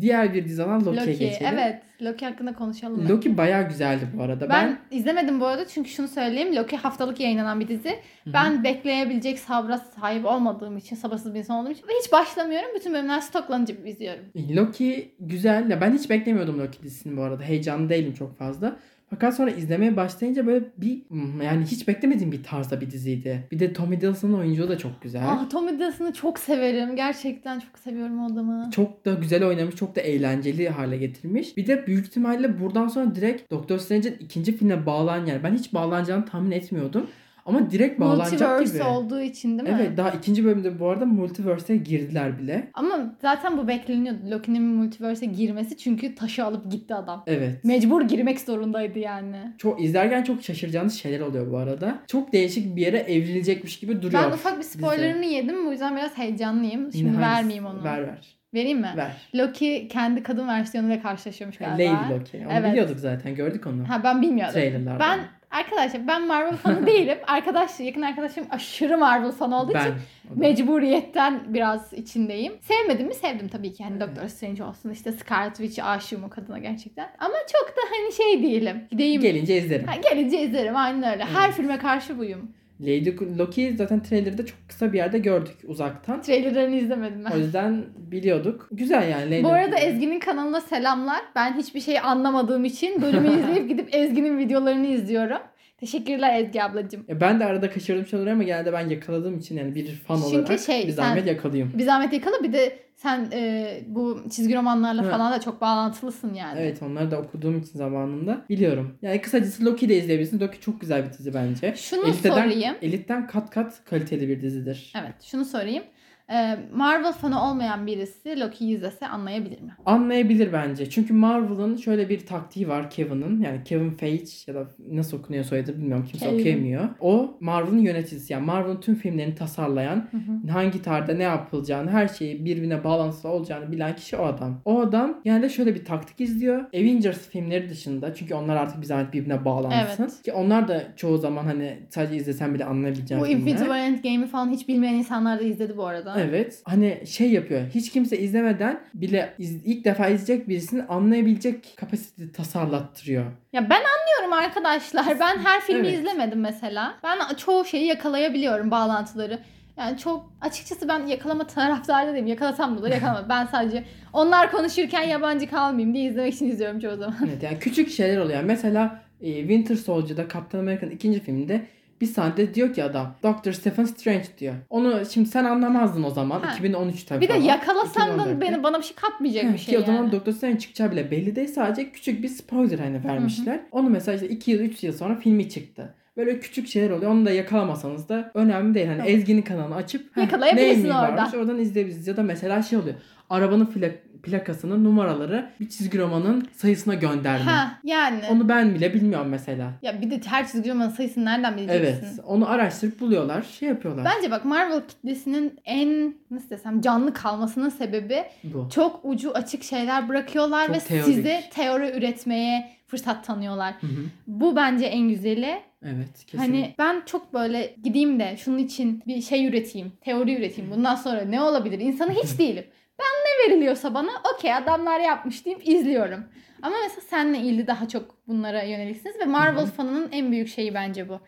[0.00, 1.18] Diğer bir dizi olan Loki'ye Loki.
[1.18, 1.46] geçelim.
[1.54, 1.82] Evet.
[2.02, 3.08] Loki hakkında konuşalım.
[3.08, 4.48] Loki bayağı güzeldi bu arada.
[4.48, 6.56] Ben, izlemedim bu arada çünkü şunu söyleyeyim.
[6.56, 7.98] Loki haftalık yayınlanan bir dizi.
[8.26, 12.68] Ben bekleyebilecek sabra sahip olmadığım için, sabırsız bir insan olduğum için ve hiç başlamıyorum.
[12.76, 14.24] Bütün bölümler stoklanınca izliyorum.
[14.56, 15.70] Loki güzel.
[15.70, 17.42] Ya ben hiç beklemiyordum Loki dizisini bu arada.
[17.42, 18.76] Heyecanlı değilim çok fazla.
[19.10, 23.48] Fakat sonra izlemeye başlayınca böyle bir hmm, yani hiç beklemediğim bir tarzda bir diziydi.
[23.52, 25.22] Bir de Tommy Hiddleston'ın oyunculuğu da çok güzel.
[25.26, 26.96] Ah Tom Hiddleston'ı çok severim.
[26.96, 28.70] Gerçekten çok seviyorum o adamı.
[28.70, 31.56] Çok da güzel oynamış, çok da eğlenceli hale getirmiş.
[31.56, 35.42] Bir de büyük ihtimalle buradan sonra direkt Doctor Strange'in ikinci filmine bağlan yer.
[35.42, 37.06] Ben hiç bağlanacağını tahmin etmiyordum.
[37.50, 38.82] Ama direkt bağlanacak Multiverse gibi.
[38.88, 39.76] olduğu için değil mi?
[39.80, 42.70] Evet daha ikinci bölümde bu arada Multiverse'e girdiler bile.
[42.74, 44.30] Ama zaten bu bekleniyordu.
[44.30, 47.24] Loki'nin multiverse'e girmesi çünkü taşı alıp gitti adam.
[47.26, 47.64] Evet.
[47.64, 49.36] Mecbur girmek zorundaydı yani.
[49.58, 51.98] Çok izlerken çok şaşıracağınız şeyler oluyor bu arada.
[52.06, 54.22] Çok değişik bir yere evrilecekmiş gibi duruyor.
[54.22, 55.66] Ben ufak bir spoilerını yedim.
[55.66, 56.92] Bu yüzden biraz heyecanlıyım.
[56.92, 57.84] Şimdi Yine vermeyeyim onu.
[57.84, 58.36] Ver ver.
[58.54, 58.92] Vereyim mi?
[58.96, 59.12] Ver.
[59.34, 61.74] Loki kendi kadın versiyonuyla karşılaşıyormuş galiba.
[61.92, 62.46] Lady Loki.
[62.46, 62.72] Onu Evet.
[62.72, 63.34] biliyorduk zaten.
[63.34, 63.88] Gördük onu.
[63.88, 64.52] Ha ben bilmiyordum.
[64.54, 65.00] Trailerlarda.
[65.00, 67.18] Ben arkadaşlar ben Marvel fanı değilim.
[67.26, 69.80] Arkadaş yakın arkadaşım aşırı Marvel fanı olduğu ben.
[69.80, 69.94] için
[70.36, 72.52] mecburiyetten biraz içindeyim.
[72.60, 73.14] Sevmedim mi?
[73.14, 73.84] Sevdim tabii ki.
[73.84, 77.08] Hani Doctor Strange olsun işte Scarlet Witch aşığım o kadına gerçekten.
[77.18, 78.84] Ama çok da hani şey değilim.
[78.90, 79.22] Gideyim.
[79.22, 79.86] Gelince izlerim.
[79.86, 81.24] Ha, gelince izlerim aynen öyle.
[81.24, 81.54] Her Evet.
[81.56, 82.50] filme karşı buyum.
[82.80, 86.22] Lady Loki zaten trailer'da çok kısa bir yerde gördük uzaktan.
[86.22, 87.30] Trailerlarını izlemedim ben.
[87.30, 88.68] O yüzden biliyorduk.
[88.72, 89.30] Güzel yani.
[89.30, 89.84] Lady Bu arada Loki.
[89.84, 91.20] Ezgi'nin kanalına selamlar.
[91.36, 95.38] Ben hiçbir şey anlamadığım için bölümü izleyip gidip Ezgi'nin videolarını izliyorum.
[95.80, 97.04] Teşekkürler Ezgi ablacığım.
[97.08, 100.38] Ya ben de arada kaçırdığım şeyler ama genelde ben yakaladığım için yani bir fan Çünkü
[100.38, 101.72] olarak şey, bir sen- zahmet yakalayayım.
[101.78, 105.10] Bir zahmet yakala bir de sen e, bu çizgi romanlarla Ha.
[105.10, 106.60] falan da çok bağlantılısın yani.
[106.60, 108.98] Evet onları da okuduğum için zamanında biliyorum.
[109.02, 110.42] Yani kısacası Loki de izleyebilirsiniz.
[110.42, 111.74] Loki çok güzel bir dizi bence.
[111.76, 112.74] Şunu Elite'den, sorayım.
[112.82, 114.92] Elit'ten kat kat kaliteli bir dizidir.
[115.02, 115.82] Evet şunu sorayım.
[116.30, 119.76] E, Marvel fanı olmayan birisi Loki'yi izlese anlayabilir mi?
[119.86, 120.90] Anlayabilir bence.
[120.90, 123.40] Çünkü Marvel'ın şöyle bir taktiği var Kevin'ın.
[123.42, 126.06] Yani Kevin Feige ya da nasıl okunuyor soyadı bilmiyorum.
[126.10, 126.40] Kimse Kevin.
[126.40, 126.88] okuyamıyor.
[127.00, 128.32] O Marvel'ın yöneticisi.
[128.32, 130.52] Yani Marvel'ın tüm filmlerini tasarlayan, Hı hı.
[130.52, 134.60] hangi tarihte ne yapılacağını, her şeyi birbirine bağlantılı olacağını bilen kişi o adam.
[134.64, 136.64] O adam yani de şöyle bir taktik izliyor.
[136.74, 140.02] Avengers filmleri dışında çünkü onlar artık bir zahmet birbirine bağlansın.
[140.02, 140.22] Evet.
[140.22, 143.40] Ki onlar da çoğu zaman hani sadece izlesen bile anlayabileceğin Bu filmler.
[143.40, 146.19] Infinity War Endgame'i falan hiç bilmeyen insanlar da izledi bu arada.
[146.28, 146.62] Evet.
[146.64, 147.62] Hani şey yapıyor.
[147.74, 153.24] Hiç kimse izlemeden bile iz- ilk defa izleyecek birisini anlayabilecek kapasite tasarlattırıyor.
[153.52, 155.06] Ya ben anlıyorum arkadaşlar.
[155.20, 155.98] Ben her filmi Evet.
[155.98, 156.94] izlemedim mesela.
[157.04, 159.38] Ben çoğu şeyi yakalayabiliyorum bağlantıları.
[159.76, 162.26] Yani çok açıkçası ben yakalama taraftarı değilim.
[162.26, 163.24] Yakalasam da olur yakalamam.
[163.28, 167.16] ben sadece onlar konuşurken yabancı kalmayayım diye izlemek için izliyorum çoğu zaman.
[167.28, 168.42] Evet yani küçük şeyler oluyor.
[168.42, 171.66] Mesela e, Winter Soldier'da Captain America'nın ikinci filminde
[172.00, 173.52] bir sahnede diyor ki adam Dr.
[173.52, 174.54] Stephen Strange diyor.
[174.70, 176.40] Onu şimdi sen anlamazdın o zaman.
[176.40, 176.52] Ha.
[176.54, 177.44] 2013 tabii Bir de falan.
[177.44, 178.40] yakalasam da 2014'te.
[178.40, 180.12] beni bana bir şey katmayacak Heh, bir şey ki o zaman yani.
[180.12, 181.48] Doctor Strange çıkacağı bile belli değil.
[181.48, 183.60] Sadece küçük bir spoiler hani vermişler.
[183.72, 185.94] Onu mesela işte 2 yıl 3 yıl sonra filmi çıktı.
[186.16, 187.10] Böyle küçük şeyler oluyor.
[187.10, 188.86] Onu da yakalamasanız da önemli değil.
[188.86, 189.12] Hani Tamam.
[189.14, 191.16] Ezgi'nin kanalını açıp Yakalayabilirsin oradan.
[191.16, 192.06] varmış, oradan izleyebilirsiniz.
[192.08, 192.94] Ya da mesela şey oluyor.
[193.30, 197.44] Arabanın plak- plakasının numaraları bir çizgi romanın sayısına gönderme.
[197.50, 198.20] Ha yani.
[198.30, 199.72] Onu ben bile bilmiyorum mesela.
[199.82, 202.06] Ya bir de her çizgi romanın sayısını nereden bileceksin?
[202.06, 202.20] Evet.
[202.26, 203.42] Onu araştırıp buluyorlar.
[203.42, 204.04] Şey yapıyorlar.
[204.16, 208.68] Bence bak Marvel kitlesinin en nasıl desem canlı kalmasının sebebi Bu.
[208.74, 211.04] çok ucu açık şeyler bırakıyorlar Çok ve teorik.
[211.04, 213.74] size teori üretmeye fırsat tanıyorlar.
[213.80, 214.00] Hı hı.
[214.26, 215.60] Bu bence en güzeli.
[215.84, 216.24] Evet.
[216.26, 216.38] Kesin.
[216.38, 220.70] Hani ben çok böyle gideyim de şunun için bir şey üreteyim, teori üreteyim.
[220.70, 221.78] Bundan sonra ne olabilir?
[221.78, 222.64] İnsanı hiç değilim.
[223.00, 226.24] Ben ne veriliyorsa bana okey adamlar yapmış deyip izliyorum.
[226.62, 229.70] Ama mesela senle ilgili daha çok bunlara yöneliksiniz ve Marvel Hı hı.
[229.70, 231.20] fanının en büyük şeyi bence bu.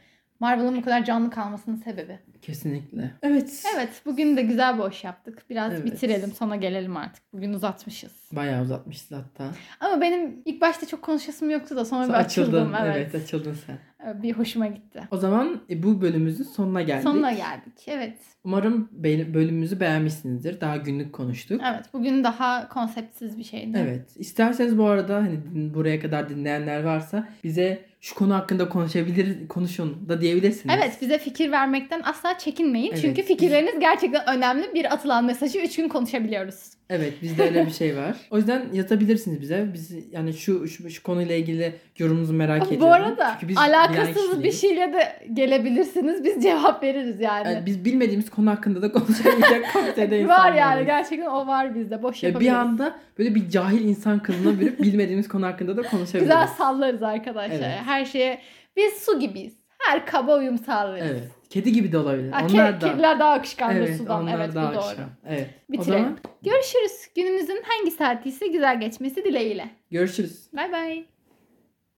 [0.42, 2.18] Marvel'ın bu kadar canlı kalmasının sebebi.
[2.42, 3.10] Kesinlikle.
[3.22, 3.64] Evet.
[3.76, 5.42] Evet bugün de güzel boş yaptık.
[5.50, 5.84] Biraz Evet.
[5.84, 7.22] bitirelim sona gelelim artık.
[7.32, 8.12] Bugün uzatmışız.
[8.32, 9.44] Bayağı uzatmışız hatta.
[9.80, 12.74] Ama benim ilk başta çok konuşasım yoktu da sonra bir Sonra açıldım.
[12.74, 12.86] açıldın.
[12.86, 13.08] Evet.
[13.12, 13.24] Evet.
[13.24, 13.78] açıldın sen.
[14.22, 15.00] Bir hoşuma gitti.
[15.10, 17.02] O zaman e, bu bölümümüzün sonuna geldik.
[17.02, 17.72] Sonuna geldik.
[17.86, 18.18] Evet.
[18.44, 18.88] Umarım
[19.34, 20.60] bölümümüzü beğenmişsinizdir.
[20.60, 21.60] Daha günlük konuştuk.
[21.72, 21.84] Evet.
[21.92, 23.78] Bugün daha konseptsiz bir şeydi.
[23.82, 24.10] Evet.
[24.16, 25.38] İsterseniz bu arada hani
[25.74, 30.74] buraya kadar dinleyenler varsa bize şu konu hakkında konuşabilir konuşun da diyebilirsiniz.
[30.78, 32.92] Evet bize fikir vermekten asla çekinmeyin.
[32.92, 34.74] Evet, Çünkü fikirleriniz gerçekten önemli.
[34.74, 36.70] Bir atılan mesajı 3 gün konuşabiliyoruz.
[36.92, 38.16] Evet bizde öyle bir şey var.
[38.30, 39.66] O yüzden yazabilirsiniz bize.
[39.74, 42.80] Biz yani şu şu, şu konuyla ilgili yorumunuzu merak ediyorum.
[42.80, 46.24] Bu arada Çünkü biz alakasız bir şeyle de gelebilirsiniz.
[46.24, 47.48] Biz cevap veririz yani.
[47.52, 50.58] Yani biz bilmediğimiz konu hakkında da konuşamayacak kalitede var insanlarız.
[50.58, 52.02] yani gerçekten o var bizde.
[52.02, 52.56] Boş Ya bir yapabiliriz.
[52.56, 56.28] anda böyle bir cahil insan kılığına bürüp bilmediğimiz konu hakkında da konuşabiliriz.
[56.28, 57.56] Güzel sallarız arkadaşlar.
[57.56, 57.78] Evet.
[57.84, 58.38] Her şeye
[58.76, 59.54] biz su gibiyiz.
[59.78, 61.10] her kaba uyum sağlarız.
[61.10, 61.22] Evet.
[61.52, 62.32] Kedi gibi de olabilir.
[62.32, 62.90] Ha, ke- onlar da.
[62.92, 64.26] kediler daha akışkandır evet, sudan.
[64.26, 65.06] Evet daha bu doğru.
[65.28, 65.48] Evet.
[65.70, 66.02] Bitirelim.
[66.02, 67.08] zaman Görüşürüz.
[67.16, 69.70] Gününüzün hangi saati ise güzel geçmesi dileğiyle.
[69.90, 70.46] görüşürüz.
[70.52, 71.04] Bay bay.